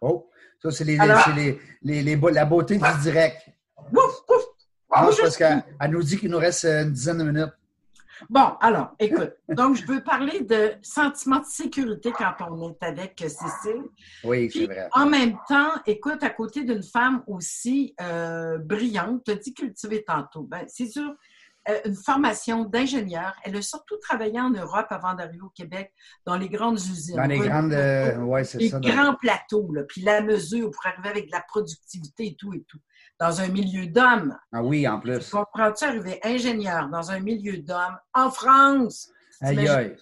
Oh, 0.00 0.28
ça, 0.62 0.70
c'est 0.70 0.84
les, 0.84 0.98
les, 1.82 2.02
les, 2.02 2.16
la 2.16 2.44
beauté 2.44 2.76
du 2.76 3.00
direct. 3.02 3.48
Ouf, 3.92 4.14
ouf. 4.28 4.42
Ah, 4.90 5.08
parce 5.20 5.36
qu'elle 5.36 5.62
nous 5.90 6.02
dit 6.02 6.18
qu'il 6.18 6.30
nous 6.30 6.38
reste 6.38 6.64
une 6.64 6.92
dizaine 6.92 7.18
de 7.18 7.24
minutes. 7.24 7.52
Bon, 8.30 8.56
alors, 8.60 8.94
écoute. 8.98 9.32
Donc, 9.48 9.76
je 9.76 9.86
veux 9.86 10.02
parler 10.02 10.40
de 10.40 10.72
sentiment 10.82 11.40
de 11.40 11.44
sécurité 11.44 12.12
quand 12.12 12.34
on 12.50 12.70
est 12.70 12.82
avec 12.82 13.18
Cécile. 13.18 13.84
Oui, 14.24 14.50
c'est 14.52 14.66
vrai. 14.66 14.88
En 14.92 15.06
même 15.06 15.36
temps, 15.48 15.70
écoute, 15.86 16.22
à 16.22 16.30
côté 16.30 16.64
d'une 16.64 16.82
femme 16.82 17.22
aussi 17.26 17.94
euh, 18.00 18.58
brillante, 18.58 19.24
tu 19.24 19.32
as 19.32 19.36
dit 19.36 19.54
cultiver 19.54 20.04
tantôt. 20.04 20.42
Ben, 20.42 20.64
c'est 20.68 20.86
sûr, 20.86 21.14
euh, 21.68 21.80
une 21.84 21.96
formation 21.96 22.64
d'ingénieur. 22.64 23.34
Elle 23.44 23.56
a 23.56 23.62
surtout 23.62 23.96
travaillé 23.98 24.40
en 24.40 24.50
Europe 24.50 24.86
avant 24.90 25.14
d'arriver 25.14 25.42
au 25.42 25.50
Québec, 25.50 25.92
dans 26.24 26.36
les 26.36 26.48
grandes 26.48 26.78
usines. 26.78 27.16
Dans 27.16 27.24
les 27.24 27.38
grandes, 27.38 27.72
euh, 27.72 28.18
ouais, 28.18 28.44
c'est 28.44 28.68
ça. 28.68 28.78
Les 28.78 28.90
grands 28.90 29.14
plateaux, 29.14 29.72
là, 29.72 29.82
puis 29.82 30.02
la 30.02 30.20
mesure 30.20 30.70
pour 30.70 30.86
arriver 30.86 31.08
avec 31.08 31.26
de 31.26 31.32
la 31.32 31.42
productivité 31.42 32.26
et 32.26 32.36
tout 32.36 32.54
et 32.54 32.62
tout 32.68 32.78
dans 33.18 33.40
un 33.40 33.48
milieu 33.48 33.86
d'hommes. 33.86 34.36
Ah 34.52 34.62
oui, 34.62 34.86
en 34.86 35.00
plus. 35.00 35.30
Comprends-tu 35.30 35.84
arriver 35.84 36.20
ingénieur 36.22 36.88
dans 36.88 37.10
un 37.10 37.20
milieu 37.20 37.58
d'hommes 37.58 37.98
en 38.14 38.30
France? 38.30 39.10
Aïe, 39.40 39.68
aïe. 39.68 39.96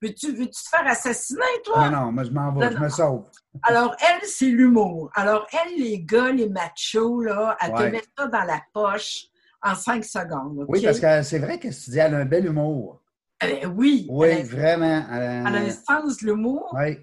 Veux-tu 0.00 0.32
veux 0.32 0.46
te 0.46 0.58
faire 0.58 0.86
assassiner, 0.86 1.40
toi? 1.64 1.90
Non, 1.90 2.00
non, 2.00 2.12
moi, 2.12 2.24
je 2.24 2.30
m'en 2.30 2.52
vais, 2.52 2.70
je 2.70 2.78
me 2.78 2.88
sauve. 2.88 3.24
Alors, 3.62 3.96
elle, 4.00 4.26
c'est 4.28 4.46
l'humour. 4.46 5.10
Alors, 5.14 5.46
elle, 5.52 5.80
les 5.80 6.00
gars, 6.00 6.30
les 6.30 6.48
machos, 6.48 7.22
là, 7.22 7.56
elle 7.60 7.72
te 7.72 7.82
met 7.82 8.02
ça 8.16 8.26
dans 8.28 8.44
la 8.44 8.62
poche 8.72 9.26
en 9.62 9.74
cinq 9.74 10.04
secondes. 10.04 10.64
Oui, 10.68 10.82
parce 10.82 11.00
que 11.00 11.22
c'est 11.22 11.40
vrai 11.40 11.58
que 11.58 11.68
tu 11.68 11.90
dis, 11.90 11.98
elle 11.98 12.14
a 12.14 12.18
un 12.18 12.24
bel 12.24 12.46
humour. 12.46 13.02
Euh, 13.42 13.66
oui. 13.66 14.06
Oui, 14.08 14.42
vraiment. 14.42 15.04
Elle 15.10 15.22
a... 15.22 15.48
elle 15.48 15.56
a 15.56 15.60
un 15.60 15.70
sens 15.70 16.18
de 16.18 16.26
l'humour. 16.26 16.72
Oui 16.78 16.98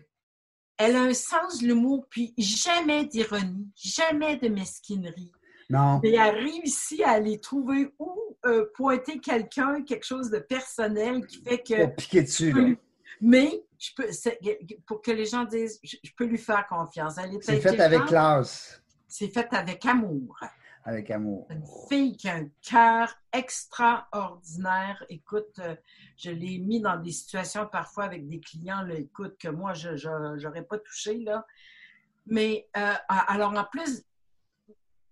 elle 0.77 0.96
a 0.96 1.01
un 1.01 1.13
sens 1.13 1.60
de 1.60 1.68
l'humour, 1.68 2.06
puis 2.10 2.34
jamais 2.38 3.06
d'ironie, 3.06 3.68
jamais 3.75 4.38
de 4.38 4.48
mesquinerie. 4.48 5.32
Non. 5.69 6.00
Et 6.03 6.15
elle 6.15 6.36
réussit 6.36 7.01
à 7.01 7.12
aller 7.12 7.39
trouver 7.39 7.91
où 8.00 8.38
euh, 8.45 8.65
pointer 8.74 9.19
quelqu'un, 9.19 9.81
quelque 9.83 10.05
chose 10.05 10.29
de 10.29 10.39
personnel 10.39 11.25
qui 11.25 11.41
fait 11.41 11.62
que. 11.62 11.86
Pour 11.86 11.95
piquer 11.95 12.24
dessus, 12.24 12.51
là. 12.51 12.75
Mais 13.19 13.63
je 13.79 13.89
peux, 13.95 14.07
pour 14.86 15.01
que 15.01 15.12
les 15.12 15.25
gens 15.25 15.43
disent, 15.45 15.79
je, 15.83 15.97
peux 16.15 16.25
lui 16.25 16.38
faire 16.38 16.67
confiance. 16.67 17.15
C'est 17.41 17.59
fait 17.59 17.79
avec 17.79 18.05
classe. 18.05 18.81
C'est 19.07 19.29
fait 19.29 19.47
avec 19.53 19.86
amour. 19.86 20.39
Avec 20.83 21.12
amour. 21.12 21.47
Une 21.50 21.65
fille 21.89 22.15
qui 22.15 22.29
a 22.29 22.36
un 22.36 22.47
cœur 22.62 23.13
extraordinaire. 23.33 25.03
Écoute, 25.09 25.59
euh, 25.59 25.75
je 26.15 26.31
l'ai 26.31 26.59
mis 26.59 26.79
dans 26.79 26.97
des 26.97 27.12
situations 27.12 27.67
parfois 27.67 28.05
avec 28.05 28.27
des 28.27 28.39
clients, 28.39 28.83
là, 28.83 28.95
écoute, 28.95 29.36
que 29.38 29.50
moi, 29.50 29.74
je 29.74 30.07
n'aurais 30.43 30.63
pas 30.63 30.77
touché. 30.77 31.19
Là. 31.19 31.45
Mais 32.25 32.67
euh, 32.77 32.93
alors, 33.07 33.51
en 33.51 33.65
plus, 33.65 34.03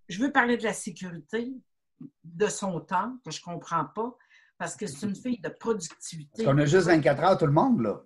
je 0.08 0.24
veux 0.24 0.32
parler 0.32 0.58
de 0.58 0.64
la 0.64 0.74
sécurité, 0.74 1.54
de 2.24 2.48
son 2.48 2.80
temps, 2.80 3.18
que 3.24 3.32
je 3.32 3.40
ne 3.40 3.54
comprends 3.54 3.86
pas, 3.86 4.16
parce 4.58 4.76
que 4.76 4.88
c'est 4.88 5.06
une 5.06 5.16
fille 5.16 5.40
de 5.40 5.50
productivité. 5.50 6.48
On 6.48 6.58
a 6.58 6.66
juste 6.66 6.88
24 6.88 7.24
heures, 7.24 7.38
tout 7.38 7.46
le 7.46 7.52
monde, 7.52 7.82
là. 7.82 8.02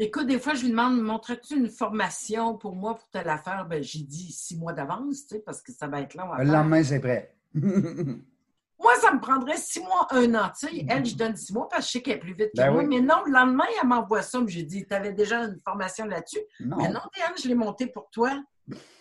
Écoute, 0.00 0.28
des 0.28 0.38
fois, 0.38 0.54
je 0.54 0.62
lui 0.62 0.70
demande, 0.70 1.00
montrerais-tu 1.00 1.56
une 1.56 1.68
formation 1.68 2.56
pour 2.56 2.76
moi 2.76 2.94
pour 2.94 3.08
telle 3.08 3.28
affaire? 3.28 3.66
Ben, 3.66 3.82
j'ai 3.82 4.04
dit 4.04 4.30
six 4.30 4.56
mois 4.56 4.72
d'avance, 4.72 5.26
tu 5.26 5.34
sais, 5.34 5.38
parce 5.40 5.60
que 5.60 5.72
ça 5.72 5.88
va 5.88 6.00
être 6.02 6.14
long. 6.14 6.32
le 6.38 6.44
lendemain, 6.44 6.84
c'est 6.84 7.00
prêt. 7.00 7.34
moi, 7.54 8.94
ça 9.00 9.12
me 9.12 9.20
prendrait 9.20 9.56
six 9.56 9.80
mois, 9.80 10.06
un 10.10 10.32
an. 10.36 10.52
Tu 10.56 10.68
sais, 10.68 10.86
elle, 10.88 11.04
je 11.04 11.16
donne 11.16 11.34
six 11.34 11.52
mois 11.52 11.68
parce 11.68 11.82
que 11.82 11.86
je 11.88 11.92
sais 11.92 12.02
qu'elle 12.02 12.18
est 12.18 12.20
plus 12.20 12.34
vite 12.34 12.50
que 12.54 12.58
ben 12.58 12.70
moi. 12.70 12.84
Mais 12.84 13.00
non, 13.00 13.24
le 13.26 13.32
lendemain, 13.32 13.64
elle 13.82 13.88
m'envoie 13.88 14.22
ça. 14.22 14.38
J'ai 14.46 14.62
dit, 14.62 14.86
tu 14.86 14.94
avais 14.94 15.12
déjà 15.12 15.40
une 15.42 15.58
formation 15.64 16.06
là-dessus? 16.06 16.42
Mais 16.60 16.88
non, 16.88 17.00
Diane, 17.12 17.32
je 17.42 17.48
l'ai 17.48 17.56
montée 17.56 17.88
pour 17.88 18.08
toi. 18.10 18.40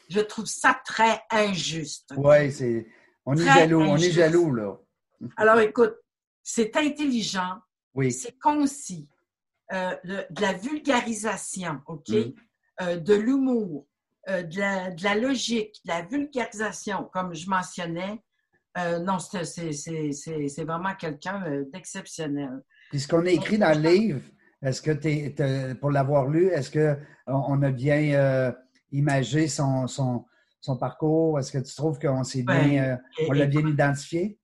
Je 0.10 0.20
trouve 0.20 0.46
ça 0.46 0.80
très 0.86 1.22
injuste. 1.32 2.14
Oui, 2.16 2.52
c'est. 2.52 2.88
On 3.26 3.36
est 3.36 3.44
jaloux, 3.44 3.82
on 3.82 3.98
est 3.98 4.12
jaloux, 4.12 4.54
là. 4.54 4.78
Alors, 5.36 5.60
écoute, 5.60 5.96
c'est 6.44 6.76
intelligent. 6.78 7.58
Oui. 7.94 8.12
C'est 8.12 8.38
concis. 8.40 9.10
Euh, 9.74 9.96
de 10.06 10.42
la 10.42 10.54
vulgarisation, 10.54 11.82
OK? 11.88 12.08
Mm. 12.10 12.34
Euh, 12.82 12.98
de 12.98 13.14
l'humour, 13.16 13.86
euh, 14.30 14.44
de, 14.44 15.04
la, 15.04 15.16
logique, 15.16 15.82
de 15.84 15.90
la 15.90 16.04
vulgarisation, 16.04 17.10
comme 17.12 17.36
je 17.36 17.50
mentionnais. 17.50 18.22
non, 18.78 19.18
c'est 19.20 20.64
vraiment 20.64 20.96
quelqu'un 20.96 21.64
d'exceptionnel. 21.74 22.62
Puis 22.92 23.02
ce 23.02 23.08
qu'on 23.10 23.26
a 23.26 23.32
écrit 23.32 23.58
dans 23.58 23.78
le 23.78 23.90
livre, 23.90 24.22
est-ce 24.62 24.82
que 24.82 24.92
tu 24.92 25.76
pour 25.82 25.92
l'avoir 25.92 26.28
lu, 26.28 26.48
est-ce 26.48 26.72
qu'on 26.72 27.62
a 27.62 27.72
bien 27.72 28.54
imagé 28.92 29.48
son, 29.48 29.88
son, 29.88 30.26
son 30.62 30.78
parcours? 30.78 31.40
Est-ce 31.40 31.52
que 31.52 31.60
tu 31.60 31.76
trouves 31.76 32.00
qu'on 32.00 32.24
s'est 32.24 32.44
bien, 32.44 33.00
on 33.28 33.32
l'a 33.32 33.46
bien 33.46 33.68
identifié? 33.68 34.38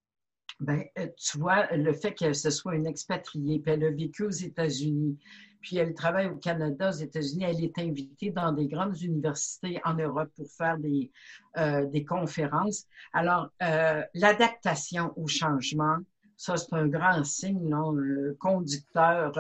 Ben, 0.60 0.84
euh, 0.98 1.08
tu 1.18 1.38
vois, 1.40 1.68
le 1.76 1.94
fait 1.94 2.14
que 2.14 2.32
ce 2.34 2.50
soit 2.50 2.76
une 2.76 2.88
expatriée, 2.88 3.60
puis 3.60 3.74
elle 3.74 3.84
a 3.84 3.92
vécu 3.92 4.24
aux 4.24 4.30
États-Unis, 4.30 5.18
puis 5.62 5.78
elle 5.78 5.94
travaille 5.94 6.28
au 6.28 6.36
Canada, 6.36 6.90
aux 6.90 6.94
États-Unis, 6.94 7.44
elle 7.44 7.64
est 7.64 7.78
invitée 7.80 8.30
dans 8.30 8.52
des 8.52 8.68
grandes 8.68 9.02
universités 9.02 9.82
en 9.84 9.96
Europe 9.96 10.30
pour 10.36 10.50
faire 10.52 10.78
des, 10.78 11.12
euh, 11.58 11.86
des 11.86 12.06
conférences. 12.06 12.86
Alors, 13.14 13.50
euh, 13.62 14.04
l'adaptation 14.14 15.12
au 15.18 15.28
changement, 15.28 15.98
ça, 16.38 16.58
c'est 16.58 16.74
un 16.74 16.88
grand 16.88 17.24
signe, 17.24 17.70
non, 17.70 17.96
conducteur. 18.40 19.32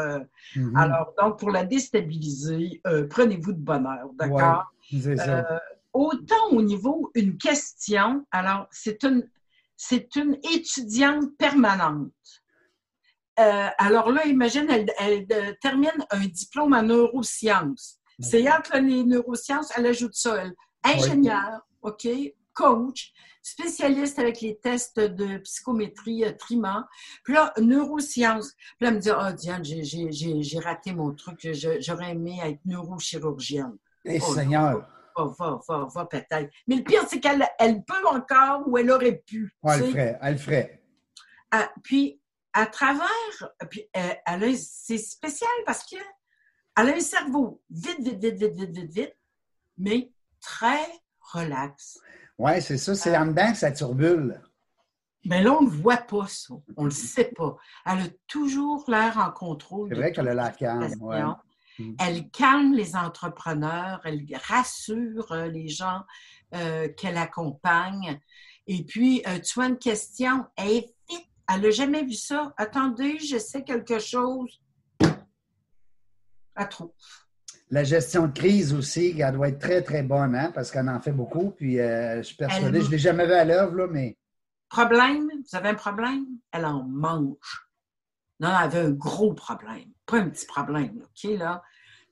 Mm-hmm. 0.55 0.77
Alors, 0.77 1.13
donc, 1.21 1.39
pour 1.39 1.51
la 1.51 1.65
déstabiliser, 1.65 2.81
prenez-vous 3.09 3.53
de 3.53 3.59
bonheur, 3.59 4.09
d'accord? 4.17 4.71
Autant 5.93 6.49
au 6.51 6.61
niveau 6.61 7.11
une 7.13 7.37
question, 7.37 8.25
alors, 8.31 8.67
c'est 8.71 9.03
une 9.03 9.27
c'est 9.75 10.15
une 10.15 10.37
étudiante 10.53 11.35
permanente. 11.37 12.11
Euh, 13.39 13.67
alors 13.77 14.11
là, 14.11 14.25
imagine, 14.25 14.67
elle, 14.69 15.25
euh, 15.31 15.53
termine 15.61 16.05
un 16.11 16.25
diplôme 16.25 16.73
en 16.73 16.83
neurosciences. 16.83 17.99
C'est 18.19 18.49
entre 18.49 18.77
les 18.77 19.03
neurosciences, 19.03 19.71
elle 19.75 19.87
ajoute 19.87 20.13
ça, 20.13 20.35
elle. 20.35 20.53
Ingénieure, 20.85 21.61
OK, 21.81 22.07
coach, 22.53 23.13
spécialiste 23.41 24.19
avec 24.19 24.41
les 24.41 24.57
tests 24.59 24.99
de 24.99 25.37
psychométrie 25.39 26.25
euh, 26.25 26.33
Triment. 26.33 26.83
Puis 27.23 27.33
là, 27.33 27.53
neurosciences. 27.59 28.53
Puis 28.53 28.85
là, 28.85 28.89
elle 28.89 28.95
me 28.95 28.99
dit, 28.99 29.09
oh 29.11 29.33
Diane, 29.33 29.63
j'ai 29.63 30.59
raté 30.59 30.93
mon 30.93 31.13
truc, 31.13 31.47
j'aurais 31.79 32.11
aimé 32.11 32.39
être 32.43 32.59
neurochirurgienne. 32.65 33.77
Eh, 34.05 34.19
oh, 34.21 34.33
Seigneur! 34.33 34.87
va, 35.15 35.25
va, 35.37 35.59
va, 35.67 35.87
va 35.93 36.05
peut-être. 36.05 36.51
Mais 36.67 36.77
le 36.77 36.83
pire, 36.83 37.03
c'est 37.07 37.19
qu'elle 37.19 37.47
elle 37.59 37.83
peut 37.83 38.07
encore 38.07 38.67
ou 38.67 38.77
elle 38.77 38.91
aurait 38.91 39.23
pu. 39.25 39.53
elle 39.63 39.79
le 39.79 39.85
ferait, 39.87 40.19
elle 40.21 40.33
le 40.33 40.39
ferait. 40.39 40.81
Ah, 41.51 41.71
puis, 41.83 42.19
à 42.53 42.65
travers, 42.65 43.07
puis, 43.69 43.87
euh, 43.95 44.53
c'est 44.57 44.97
spécial 44.97 45.49
parce 45.65 45.83
qu'elle 45.83 45.99
a 46.75 46.81
un 46.81 46.99
cerveau 46.99 47.61
vite, 47.69 47.99
vite, 47.99 48.19
vite, 48.19 48.35
vite, 48.35 48.55
vite, 48.55 48.71
vite, 48.71 48.91
vite, 48.91 49.17
mais 49.77 50.11
très 50.41 50.85
relax. 51.19 51.99
Oui, 52.37 52.61
c'est 52.61 52.77
ça, 52.77 52.95
c'est 52.95 53.15
en 53.15 53.27
dedans 53.27 53.51
que 53.51 53.57
ça 53.57 53.71
turbule. 53.71 54.41
Mais 55.25 55.41
là, 55.41 55.53
on 55.53 55.61
ne 55.61 55.69
voit 55.69 55.97
pas 55.97 56.27
ça. 56.27 56.53
On 56.75 56.83
ne 56.83 56.89
le 56.89 56.93
sait 56.93 57.31
pas. 57.35 57.55
Elle 57.85 57.99
a 57.99 58.07
toujours 58.27 58.83
l'air 58.89 59.17
en 59.17 59.31
contrôle. 59.31 59.87
C'est 59.89 59.95
vrai 59.95 60.11
qu'elle 60.11 60.27
a 60.27 60.33
l'air 60.33 60.55
calme. 60.57 60.93
Mm. 61.79 61.93
Elle 61.99 62.29
calme 62.29 62.73
les 62.73 62.95
entrepreneurs, 62.95 64.01
elle 64.03 64.25
rassure 64.47 65.31
euh, 65.31 65.47
les 65.47 65.67
gens 65.67 66.03
euh, 66.53 66.87
qu'elle 66.89 67.17
accompagne. 67.17 68.19
Et 68.67 68.83
puis, 68.83 69.23
euh, 69.27 69.39
tu 69.39 69.61
as 69.61 69.65
une 69.65 69.77
question, 69.77 70.45
elle 70.55 70.71
est 70.71 70.95
vite. 71.09 71.27
Elle 71.53 71.61
n'a 71.61 71.71
jamais 71.71 72.03
vu 72.03 72.13
ça. 72.13 72.53
Attendez, 72.57 73.19
je 73.19 73.37
sais 73.37 73.63
quelque 73.63 73.99
chose. 73.99 74.61
À 76.55 76.65
trop. 76.65 76.95
La 77.69 77.83
gestion 77.83 78.27
de 78.27 78.33
crise 78.33 78.73
aussi, 78.73 79.15
elle 79.19 79.33
doit 79.33 79.49
être 79.49 79.59
très, 79.59 79.81
très 79.81 80.03
bonne, 80.03 80.35
hein, 80.35 80.51
parce 80.53 80.71
qu'elle 80.71 80.87
en 80.87 81.01
fait 81.01 81.11
beaucoup. 81.11 81.49
Puis, 81.51 81.77
je 81.77 82.21
suis 82.23 82.35
persuadée, 82.35 82.81
je 82.81 82.85
ne 82.85 82.91
l'ai 82.91 82.99
jamais 82.99 83.25
vu 83.25 83.33
à 83.33 83.43
l'œuvre, 83.43 83.87
mais. 83.87 84.17
Problème, 84.69 85.27
vous 85.27 85.57
avez 85.57 85.69
un 85.69 85.75
problème? 85.75 86.25
Elle 86.51 86.65
en 86.65 86.83
mange. 86.83 87.67
Non, 88.39 88.49
elle 88.49 88.65
avait 88.65 88.79
un 88.79 88.91
gros 88.91 89.33
problème. 89.33 89.89
Pas 90.05 90.17
un 90.17 90.29
petit 90.29 90.45
problème, 90.45 91.01
OK, 91.01 91.31
là? 91.37 91.61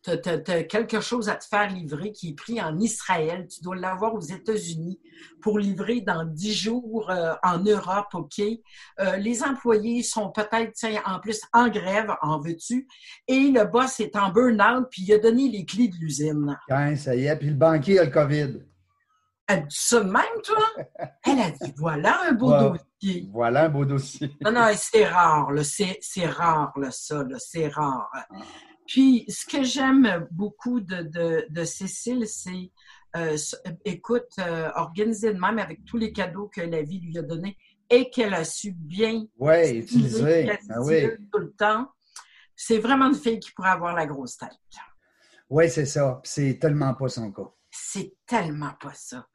Tu 0.03 0.09
as, 0.09 0.63
quelque 0.63 0.99
chose 0.99 1.29
à 1.29 1.35
te 1.35 1.45
faire 1.45 1.69
livrer 1.69 2.11
qui 2.11 2.29
est 2.29 2.33
pris 2.33 2.59
en 2.59 2.79
Israël. 2.79 3.47
Tu 3.47 3.61
dois 3.61 3.75
l'avoir 3.75 4.15
aux 4.15 4.21
États-Unis 4.21 4.99
pour 5.43 5.59
livrer 5.59 6.01
dans 6.01 6.25
dix 6.25 6.55
jours 6.55 7.11
euh, 7.11 7.35
en 7.43 7.59
Europe, 7.59 8.07
OK? 8.13 8.39
Euh, 8.99 9.17
les 9.17 9.43
employés 9.43 10.01
sont 10.01 10.31
peut-être, 10.31 10.73
en 11.05 11.19
plus, 11.19 11.41
en 11.53 11.69
grève, 11.69 12.15
en 12.23 12.39
veux-tu? 12.39 12.87
Et 13.27 13.51
le 13.51 13.65
boss 13.65 13.99
est 13.99 14.15
en 14.15 14.31
burn-out, 14.31 14.87
puis 14.89 15.03
il 15.03 15.13
a 15.13 15.19
donné 15.19 15.49
les 15.49 15.65
clés 15.65 15.89
de 15.89 15.97
l'usine. 15.97 16.57
Ouais, 16.67 16.95
ça 16.95 17.13
y 17.15 17.25
est. 17.25 17.35
Puis 17.35 17.49
le 17.49 17.55
banquier 17.55 17.99
a 17.99 18.05
le 18.05 18.11
COVID. 18.11 18.65
Elle 19.47 19.67
dit 19.67 19.77
ça 19.77 20.03
même, 20.03 20.41
toi? 20.43 20.65
Elle 21.25 21.41
a 21.41 21.51
dit, 21.51 21.73
voilà 21.77 22.21
un 22.27 22.31
beau 22.31 22.49
dossier. 22.49 22.90
Voilà 23.31 23.65
un 23.65 23.69
beau 23.69 23.85
dossier. 23.85 24.31
Non, 24.41 24.51
non, 24.51 24.67
c'est 24.75 25.05
rare, 25.05 25.51
c'est 25.63 26.25
rare, 26.25 26.71
là, 26.77 26.91
ça, 26.91 27.23
c'est 27.39 27.67
rare. 27.67 28.09
Ah. 28.13 28.25
Puis, 28.87 29.25
ce 29.29 29.45
que 29.45 29.63
j'aime 29.63 30.27
beaucoup 30.31 30.81
de, 30.81 31.47
de, 31.49 31.63
Cécile, 31.63 32.27
c'est, 32.27 32.71
euh, 33.15 33.37
écoute, 33.85 34.29
euh, 34.39 34.69
organiser 34.75 35.33
de 35.33 35.39
même 35.39 35.59
avec 35.59 35.85
tous 35.85 35.97
les 35.97 36.11
cadeaux 36.11 36.49
que 36.53 36.61
la 36.61 36.81
vie 36.81 36.99
lui 36.99 37.17
a 37.17 37.21
donnés 37.21 37.57
et 37.89 38.09
qu'elle 38.09 38.33
a 38.33 38.43
su 38.43 38.71
bien 38.71 39.25
ouais, 39.37 39.77
utiliser, 39.77 40.49
ah 40.69 40.81
oui. 40.81 41.07
tout 41.31 41.39
le 41.39 41.51
temps. 41.53 41.89
C'est 42.55 42.79
vraiment 42.79 43.07
une 43.07 43.15
fille 43.15 43.39
qui 43.39 43.51
pourrait 43.51 43.69
avoir 43.69 43.95
la 43.95 44.05
grosse 44.05 44.37
tête. 44.37 44.49
Oui, 45.49 45.69
c'est 45.69 45.85
ça. 45.85 46.21
C'est 46.23 46.59
tellement 46.59 46.93
pas 46.93 47.09
son 47.09 47.31
cas. 47.31 47.49
C'est 47.69 48.15
tellement 48.25 48.73
pas 48.79 48.93
ça. 48.93 49.27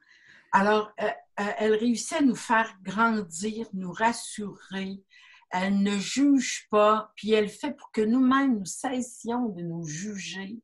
Alors, 0.51 0.91
euh, 1.01 1.09
elle 1.37 1.75
réussit 1.75 2.13
à 2.13 2.21
nous 2.21 2.35
faire 2.35 2.73
grandir, 2.83 3.67
nous 3.73 3.91
rassurer, 3.91 5.01
elle 5.49 5.81
ne 5.81 5.97
juge 5.97 6.67
pas, 6.69 7.11
puis 7.15 7.31
elle 7.31 7.49
fait 7.49 7.71
pour 7.71 7.91
que 7.91 8.01
nous-mêmes 8.01 8.59
nous 8.59 8.65
cessions 8.65 9.49
de 9.49 9.61
nous 9.61 9.85
juger. 9.85 10.59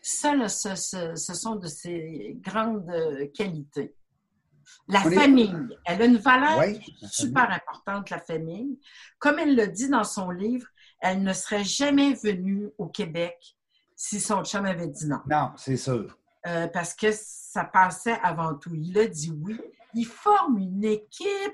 Ça, 0.00 0.48
ce, 0.48 1.14
sont 1.16 1.56
de 1.56 1.66
ses 1.66 2.38
grandes 2.40 2.90
qualités. 3.34 3.94
La 4.86 5.00
famille, 5.00 5.54
elle 5.84 6.02
a 6.02 6.04
une 6.04 6.16
valeur 6.16 6.62
super 7.10 7.50
importante, 7.50 8.10
la 8.10 8.20
famille. 8.20 8.78
Comme 9.18 9.38
elle 9.38 9.56
le 9.56 9.66
dit 9.66 9.88
dans 9.88 10.04
son 10.04 10.30
livre, 10.30 10.66
elle 11.00 11.22
ne 11.22 11.32
serait 11.32 11.64
jamais 11.64 12.14
venue 12.14 12.70
au 12.78 12.86
Québec 12.86 13.56
si 13.94 14.20
son 14.20 14.44
chum 14.44 14.64
avait 14.64 14.86
dit 14.86 15.06
non. 15.06 15.20
Non, 15.28 15.50
c'est 15.56 15.76
sûr. 15.76 16.16
Euh, 16.46 16.68
parce 16.68 16.94
que 16.94 17.08
ça 17.12 17.64
passait 17.64 18.18
avant 18.22 18.54
tout. 18.54 18.74
Il 18.74 18.96
a 18.98 19.06
dit 19.06 19.30
oui. 19.30 19.58
Il 19.98 20.04
forme 20.04 20.58
une 20.58 20.84
équipe 20.84 21.52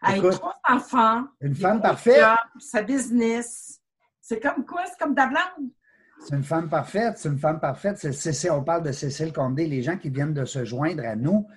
avec 0.00 0.30
trois 0.30 0.60
enfants. 0.68 1.24
Une 1.40 1.56
femme 1.56 1.82
parfaite. 1.82 2.24
sa 2.60 2.82
business. 2.82 3.80
C'est 4.20 4.38
comme 4.38 4.64
quoi? 4.64 4.84
C'est 4.86 4.96
comme 4.96 5.16
Dablande. 5.16 5.70
C'est 6.20 6.36
une 6.36 6.44
femme 6.44 6.68
parfaite. 6.68 7.18
C'est 7.18 7.30
une 7.30 7.38
femme 7.40 7.58
parfaite. 7.58 7.98
C'est, 7.98 8.50
on 8.50 8.62
parle 8.62 8.84
de 8.84 8.92
Cécile 8.92 9.32
Condé, 9.32 9.66
les 9.66 9.82
gens 9.82 9.98
qui 9.98 10.08
viennent 10.08 10.34
de 10.34 10.44
se 10.44 10.64
joindre 10.64 11.04
à 11.04 11.16
nous. 11.16 11.48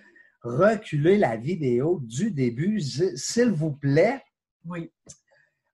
Reculez 0.41 1.19
la 1.19 1.35
vidéo 1.35 1.99
du 2.01 2.31
début, 2.31 2.81
s'il 2.81 3.51
vous 3.51 3.73
plaît. 3.73 4.23
Oui. 4.65 4.91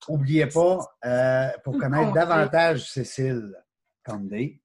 N'oubliez 0.10 0.48
pas, 0.48 0.80
euh, 1.06 1.52
pour 1.64 1.78
connaître 1.78 2.12
davantage 2.12 2.92
Cécile 2.92 3.56
Condé, 4.04 4.62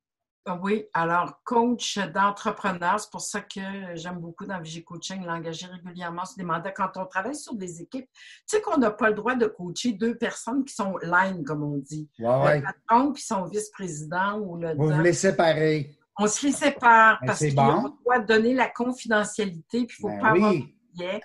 oui, 0.62 0.86
alors 0.94 1.40
coach 1.44 1.98
d'entrepreneur, 1.98 2.98
c'est 3.00 3.10
pour 3.10 3.20
ça 3.20 3.40
que 3.40 3.60
j'aime 3.94 4.18
beaucoup 4.18 4.46
dans 4.46 4.60
Vigie 4.60 4.84
Coaching 4.84 5.24
l'engager 5.24 5.66
régulièrement 5.66 6.24
sur 6.24 6.36
des 6.36 6.44
mandats. 6.44 6.70
Quand 6.70 6.90
on 6.96 7.06
travaille 7.06 7.34
sur 7.34 7.54
des 7.54 7.82
équipes, 7.82 8.08
tu 8.12 8.20
sais 8.46 8.60
qu'on 8.60 8.78
n'a 8.78 8.90
pas 8.90 9.08
le 9.08 9.14
droit 9.14 9.34
de 9.34 9.46
coacher 9.46 9.92
deux 9.92 10.16
personnes 10.16 10.64
qui 10.64 10.74
sont 10.74 10.96
line, 11.02 11.44
comme 11.44 11.62
on 11.62 11.78
dit. 11.78 12.08
Ouais, 12.18 12.60
Le 12.60 12.62
patron 12.62 13.12
puis 13.12 13.22
son 13.22 13.44
vice-président 13.44 14.38
ou 14.40 14.56
le. 14.56 14.74
Vous 14.74 15.02
les 15.02 15.12
séparez. 15.12 15.98
On 16.18 16.26
se 16.26 16.46
les 16.46 16.52
sépare 16.52 17.20
parce 17.24 17.44
qu'on 17.54 17.94
doit 18.04 18.18
donner 18.18 18.52
la 18.52 18.68
confidentialité 18.68 19.86
puis 19.86 19.96
il 20.00 20.06
ne 20.06 20.10
faut 20.10 20.16
ben 20.16 20.20
pas 20.20 20.30
avoir 20.30 20.52
de 20.52 21.20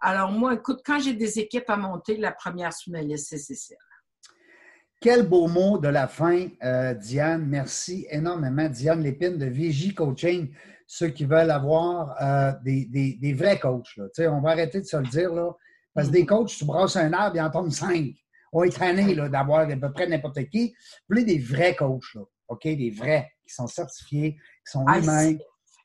Alors 0.00 0.30
moi, 0.30 0.54
écoute, 0.54 0.80
quand 0.84 1.00
j'ai 1.00 1.14
des 1.14 1.38
équipes 1.38 1.70
à 1.70 1.76
monter, 1.76 2.18
la 2.18 2.32
première 2.32 2.72
sur 2.72 2.92
ma 2.92 3.00
liste, 3.00 3.28
c'est 3.30 3.38
Cécile. 3.38 3.78
Quel 5.00 5.28
beau 5.28 5.46
mot 5.46 5.78
de 5.78 5.88
la 5.88 6.08
fin, 6.08 6.48
euh, 6.64 6.94
Diane. 6.94 7.46
Merci 7.46 8.06
énormément, 8.10 8.68
Diane 8.68 9.02
Lépine 9.02 9.36
de 9.36 9.46
VJ 9.46 9.94
Coaching. 9.94 10.54
Ceux 10.86 11.08
qui 11.08 11.24
veulent 11.24 11.50
avoir 11.50 12.16
euh, 12.22 12.52
des, 12.64 13.34
vrais 13.36 13.58
coachs. 13.58 13.98
On 14.20 14.40
va 14.40 14.50
arrêter 14.50 14.80
de 14.80 14.86
se 14.86 14.96
le 14.96 15.06
dire. 15.06 15.34
Là, 15.34 15.52
parce 15.94 16.08
que 16.08 16.12
des 16.12 16.24
coachs, 16.24 16.48
tu 16.48 16.64
brasses 16.64 16.96
un 16.96 17.12
arbre, 17.12 17.36
il 17.36 17.40
en 17.40 17.50
tombe 17.50 17.70
cinq. 17.70 18.14
On 18.52 18.62
est 18.62 18.70
traîné 18.70 19.14
d'avoir 19.28 19.68
à 19.68 19.76
peu 19.76 19.92
près 19.92 20.06
n'importe 20.06 20.42
qui. 20.48 20.68
Vous 20.68 21.14
voulez 21.14 21.24
des 21.24 21.38
vrais 21.38 21.74
coachs, 21.74 22.14
là, 22.14 22.22
OK? 22.48 22.62
Des 22.62 22.90
vrais, 22.90 23.28
qui 23.46 23.54
sont 23.54 23.66
certifiés, 23.66 24.34
qui 24.34 24.72
sont 24.72 24.84
ah, 24.86 24.98
humains, 24.98 25.36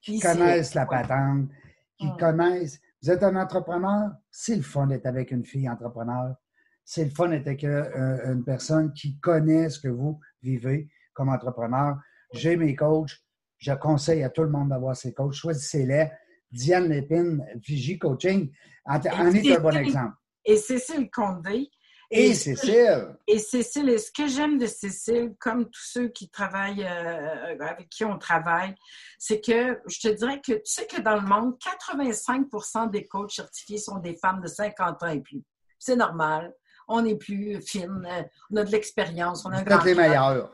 qui 0.01 0.19
connaissent 0.19 0.73
la 0.73 0.85
patente, 0.85 1.49
qui 1.97 2.07
hmm. 2.07 2.17
connaissent. 2.17 2.79
Vous 3.01 3.09
êtes 3.09 3.23
un 3.23 3.35
entrepreneur, 3.35 4.11
c'est 4.29 4.55
le 4.55 4.61
fun 4.61 4.87
d'être 4.87 5.07
avec 5.07 5.31
une 5.31 5.43
fille 5.43 5.67
entrepreneur 5.67 6.35
c'est 6.83 7.05
le 7.05 7.09
fun 7.09 7.29
d'être 7.29 7.47
avec 7.47 7.63
euh, 7.63 8.33
une 8.33 8.43
personne 8.43 8.93
qui 8.93 9.19
connaît 9.19 9.69
ce 9.69 9.79
que 9.79 9.87
vous 9.87 10.19
vivez 10.41 10.89
comme 11.13 11.29
entrepreneur. 11.29 11.97
J'ai 12.33 12.55
mes 12.55 12.75
coachs. 12.75 13.11
Je 13.57 13.73
conseille 13.73 14.23
à 14.23 14.29
tout 14.29 14.43
le 14.43 14.49
monde 14.49 14.69
d'avoir 14.69 14.95
ses 14.95 15.13
coachs. 15.13 15.33
Choisissez-les. 15.33 16.09
Diane 16.51 16.89
Lépine, 16.89 17.45
Vigie 17.55 17.97
Coaching, 17.97 18.51
en, 18.85 18.99
est 18.99 19.07
un 19.07 19.59
bon 19.59 19.77
exemple. 19.77 20.15
Et 20.43 20.57
Cécile 20.57 21.09
Condé. 21.09 21.69
Et, 22.13 22.33
Cécile. 22.33 23.15
Et 23.25 23.39
Cécile, 23.39 23.87
et 23.87 23.97
ce 23.97 24.11
que 24.11 24.27
j'aime 24.27 24.57
de 24.57 24.65
Cécile, 24.65 25.33
comme 25.39 25.69
tous 25.69 25.85
ceux 25.85 26.07
qui 26.09 26.29
travaillent, 26.29 26.83
euh, 26.83 27.57
avec 27.61 27.87
qui 27.87 28.03
on 28.03 28.17
travaille, 28.17 28.75
c'est 29.17 29.39
que 29.39 29.79
je 29.87 29.99
te 30.01 30.07
dirais 30.09 30.41
que 30.45 30.51
tu 30.51 30.61
sais 30.65 30.87
que 30.87 30.99
dans 30.99 31.15
le 31.15 31.25
monde, 31.25 31.55
85% 31.57 32.89
des 32.89 33.07
coachs 33.07 33.31
certifiés 33.31 33.77
sont 33.77 33.99
des 33.99 34.17
femmes 34.17 34.41
de 34.41 34.47
50 34.47 35.03
ans 35.03 35.07
et 35.07 35.21
plus. 35.21 35.41
C'est 35.79 35.95
normal 35.95 36.53
on 36.91 37.05
est 37.05 37.15
plus 37.15 37.61
fine, 37.61 38.07
on 38.51 38.55
a 38.57 38.63
de 38.63 38.71
l'expérience, 38.71 39.45
on 39.45 39.51
a 39.51 39.57
un 39.57 39.63
grand. 39.63 39.83
les 39.83 39.95
meilleurs. 39.95 40.51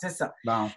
c'est 0.00 0.10
ça. 0.10 0.34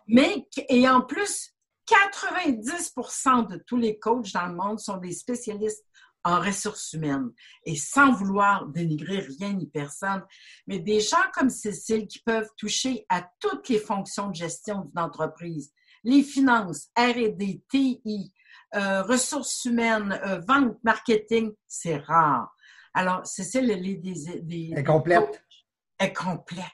Mais, 0.07 0.47
et 0.69 0.87
en 0.87 1.01
plus, 1.01 1.53
90% 1.87 3.49
de 3.49 3.57
tous 3.65 3.77
les 3.77 3.99
coachs 3.99 4.31
dans 4.33 4.47
le 4.47 4.53
monde 4.53 4.79
sont 4.79 4.97
des 4.97 5.11
spécialistes 5.11 5.85
en 6.23 6.39
ressources 6.39 6.93
humaines. 6.93 7.31
Et 7.65 7.75
sans 7.75 8.11
vouloir 8.11 8.67
dénigrer 8.67 9.25
rien 9.39 9.53
ni 9.53 9.67
personne, 9.67 10.23
mais 10.67 10.79
des 10.79 10.99
gens 10.99 11.17
comme 11.33 11.49
Cécile 11.49 12.07
qui 12.07 12.19
peuvent 12.19 12.49
toucher 12.57 13.05
à 13.09 13.27
toutes 13.39 13.69
les 13.69 13.79
fonctions 13.79 14.29
de 14.29 14.35
gestion 14.35 14.81
d'une 14.81 14.99
entreprise, 14.99 15.71
les 16.03 16.23
finances, 16.23 16.89
R&D, 16.97 17.61
TI, 17.69 18.31
euh, 18.75 19.03
ressources 19.03 19.65
humaines, 19.65 20.19
euh, 20.25 20.39
vente, 20.47 20.77
marketing, 20.83 21.51
c'est 21.67 21.97
rare. 21.97 22.55
Alors, 22.93 23.21
c'est 23.25 23.43
ça 23.43 23.61
le 23.61 23.75
des, 23.75 23.97
des, 24.41 24.69
Elle 24.71 24.79
est 24.79 24.83
complète. 24.83 25.43
Elle 25.97 26.07
est 26.07 26.13
complète. 26.13 26.65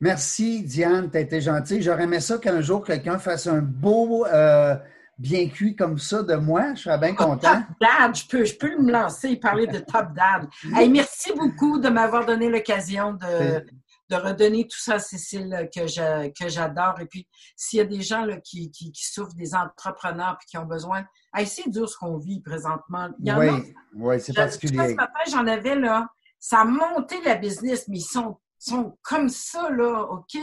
Merci, 0.00 0.62
Diane, 0.62 1.10
tu 1.10 1.16
as 1.16 1.20
été 1.20 1.40
gentille. 1.40 1.80
J'aurais 1.80 2.04
aimé 2.04 2.20
ça 2.20 2.38
qu'un 2.38 2.60
jour, 2.60 2.84
quelqu'un 2.84 3.18
fasse 3.18 3.46
un 3.46 3.60
beau 3.60 4.26
euh, 4.26 4.76
bien 5.18 5.48
cuit 5.48 5.76
comme 5.76 5.98
ça 5.98 6.22
de 6.22 6.34
moi. 6.34 6.74
Je 6.74 6.82
serais 6.82 6.98
bien 6.98 7.14
ah, 7.18 7.24
content. 7.24 7.54
top 7.54 7.64
Dad, 7.80 8.16
je 8.16 8.26
peux, 8.26 8.44
je 8.44 8.54
peux 8.54 8.76
me 8.76 8.90
lancer 8.90 9.30
et 9.30 9.36
parler 9.36 9.66
de 9.66 9.78
Top 9.78 10.08
Dad. 10.14 10.48
merci 10.90 11.32
beaucoup 11.32 11.78
de 11.78 11.88
m'avoir 11.88 12.26
donné 12.26 12.48
l'occasion 12.48 13.12
de, 13.12 13.64
de 14.10 14.16
redonner 14.16 14.66
tout 14.66 14.78
ça 14.78 14.94
à 14.94 14.98
Cécile 14.98 15.68
que 15.74 16.48
j'adore. 16.48 17.00
Et 17.00 17.06
puis, 17.06 17.26
s'il 17.56 17.78
y 17.78 17.82
a 17.82 17.84
des 17.84 18.02
gens 18.02 18.24
là, 18.24 18.38
qui, 18.38 18.70
qui, 18.70 18.92
souffrent, 18.94 19.34
des 19.34 19.54
entrepreneurs 19.54 20.36
puis 20.38 20.46
qui 20.48 20.58
ont 20.58 20.66
besoin, 20.66 21.04
c'est 21.46 21.68
dur 21.70 21.88
ce 21.88 21.96
qu'on 21.96 22.18
vit 22.18 22.40
présentement. 22.40 23.08
Il 23.18 23.28
y 23.28 23.32
en 23.32 23.38
oui, 23.38 23.74
oui 23.94 24.20
c'est 24.20 24.34
particulier. 24.34 24.90
Ce 24.90 24.94
matin, 24.94 25.20
j'en 25.30 25.46
avais 25.46 25.76
là, 25.76 26.08
ça 26.38 26.60
a 26.60 26.64
monté 26.64 27.20
la 27.24 27.36
business, 27.36 27.88
mais 27.88 27.98
ils 27.98 28.02
sont 28.02 28.38
sont 28.64 28.96
comme 29.02 29.28
ça, 29.28 29.70
là, 29.70 30.06
OK? 30.10 30.38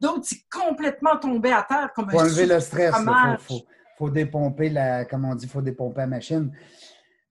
D'autres, 0.00 0.24
c'est 0.24 0.44
complètement 0.50 1.18
tombé 1.18 1.52
à 1.52 1.62
terre 1.62 1.90
comme 1.94 2.08
un 2.08 2.12
Faut 2.12 2.20
enlever 2.20 2.46
le 2.46 2.60
stress. 2.60 2.94
Il 2.98 3.04
faut, 3.04 3.38
faut, 3.38 3.66
faut, 3.98 4.10
dépomper 4.10 4.70
la, 4.70 5.04
comme 5.04 5.26
on 5.26 5.34
dit, 5.34 5.44
il 5.44 5.50
faut 5.50 5.60
dépomper 5.60 6.00
la 6.00 6.06
machine. 6.06 6.52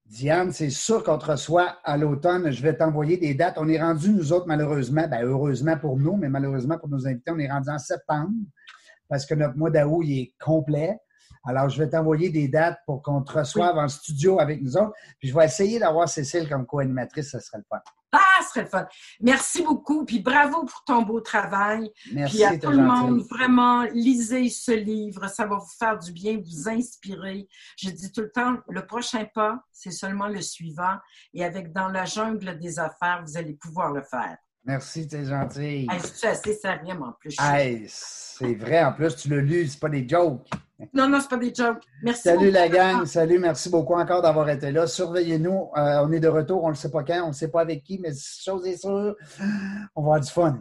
Diane, 0.10 0.52
c'est 0.52 0.72
sûr 0.72 1.04
qu'on 1.04 1.20
te 1.20 1.28
reçoit 1.28 1.78
à 1.84 1.96
l'automne. 1.96 2.50
Je 2.50 2.64
vais 2.64 2.76
t'envoyer 2.76 3.18
des 3.18 3.36
dates. 3.36 3.58
On 3.58 3.70
est 3.70 3.80
rendu, 3.80 4.10
nous 4.10 4.34
autres, 4.34 4.48
malheureusement, 4.48 5.08
ben, 5.08 5.24
heureusement 5.24 5.78
pour 5.78 5.98
nous, 5.98 6.18
mais 6.18 6.30
malheureusement 6.30 6.80
pour 6.80 6.90
nos 6.90 7.06
invités, 7.06 7.30
on 7.30 7.38
est 7.38 7.50
rendu 7.50 7.70
en 7.70 7.78
septembre 7.78 8.32
parce 9.08 9.28
que 9.28 9.36
notre 9.36 9.56
mois 9.56 9.70
d'août, 9.70 10.04
est 10.08 10.34
complet. 10.40 10.98
Alors, 11.46 11.70
je 11.70 11.82
vais 11.82 11.90
t'envoyer 11.90 12.30
des 12.30 12.48
dates 12.48 12.80
pour 12.86 13.02
qu'on 13.02 13.22
te 13.22 13.32
reçoive 13.32 13.78
en 13.78 13.88
studio 13.88 14.40
avec 14.40 14.62
nous 14.62 14.76
autres. 14.76 14.94
Puis, 15.20 15.30
je 15.30 15.36
vais 15.36 15.46
essayer 15.46 15.80
d'avoir 15.80 16.10
Cécile 16.10 16.50
comme 16.50 16.66
co-animatrice. 16.66 17.32
Ça 17.32 17.40
serait 17.40 17.60
le 17.60 17.64
fun. 17.70 17.80
Ah, 18.12 18.20
ce 18.42 18.50
serait 18.50 18.64
le 18.64 18.68
fun. 18.68 18.88
Merci 19.22 19.64
beaucoup. 19.64 20.06
Puis, 20.06 20.20
bravo 20.20 20.66
pour 20.66 20.84
ton 20.86 21.04
beau 21.04 21.22
travail. 21.22 21.90
Merci. 22.12 22.38
Puis, 22.38 22.44
à 22.44 22.58
tout 22.58 22.72
le 22.72 22.84
monde, 22.84 23.22
vraiment, 23.30 23.84
lisez 23.94 24.50
ce 24.50 24.72
livre. 24.72 25.28
Ça 25.30 25.46
va 25.46 25.56
vous 25.58 25.74
faire 25.78 25.98
du 25.98 26.12
bien, 26.12 26.38
vous 26.38 26.68
inspirer. 26.68 27.48
Je 27.78 27.90
dis 27.90 28.12
tout 28.12 28.22
le 28.22 28.32
temps, 28.32 28.58
le 28.68 28.86
prochain 28.86 29.26
pas, 29.34 29.64
c'est 29.72 29.92
seulement 29.92 30.28
le 30.28 30.42
suivant. 30.42 30.98
Et 31.34 31.46
avec 31.46 31.72
Dans 31.72 31.88
la 31.88 32.06
jungle 32.06 32.58
des 32.58 32.80
affaires, 32.80 33.24
vous 33.26 33.38
allez 33.38 33.54
pouvoir 33.54 33.92
le 33.92 34.02
faire. 34.02 34.38
Merci, 34.66 35.08
t'es 35.08 35.26
gentil. 35.26 35.88
Hey, 35.90 36.00
c'est 36.14 36.28
assez 36.28 36.54
sérieux, 36.54 36.96
en 37.02 37.14
plus? 37.14 37.36
Hey, 37.40 37.86
c'est 37.88 38.56
vrai, 38.56 38.84
en 38.84 38.94
plus, 38.94 39.16
tu 39.16 39.30
l'as 39.30 39.42
lu, 39.42 39.68
c'est 39.68 39.80
pas 39.80 39.90
des 39.90 40.08
jokes. 40.08 40.48
Non, 40.94 41.10
non, 41.10 41.20
c'est 41.20 41.30
pas 41.30 41.36
des 41.36 41.54
jokes. 41.54 41.84
Merci. 42.02 42.22
Salut 42.22 42.52
la 42.52 42.70
gang, 42.70 43.06
salut, 43.06 43.38
merci 43.38 43.70
beaucoup 43.70 43.96
encore 43.96 44.22
d'avoir 44.22 44.50
été 44.50 44.72
là. 44.72 44.88
Surveillez-nous, 44.88 45.72
euh, 45.76 46.06
on 46.06 46.12
est 46.14 46.22
de 46.22 46.30
retour, 46.30 46.64
on 46.64 46.70
ne 46.70 46.74
sait 46.74 46.90
pas 46.90 47.04
quand, 47.04 47.26
on 47.26 47.28
ne 47.28 47.34
sait 47.34 47.50
pas 47.50 47.60
avec 47.60 47.84
qui, 47.84 48.00
mais 48.00 48.12
chose 48.16 48.66
est 48.66 48.78
sûre, 48.78 49.14
on 49.94 50.02
va 50.02 50.06
avoir 50.06 50.20
du 50.22 50.32
fun. 50.32 50.58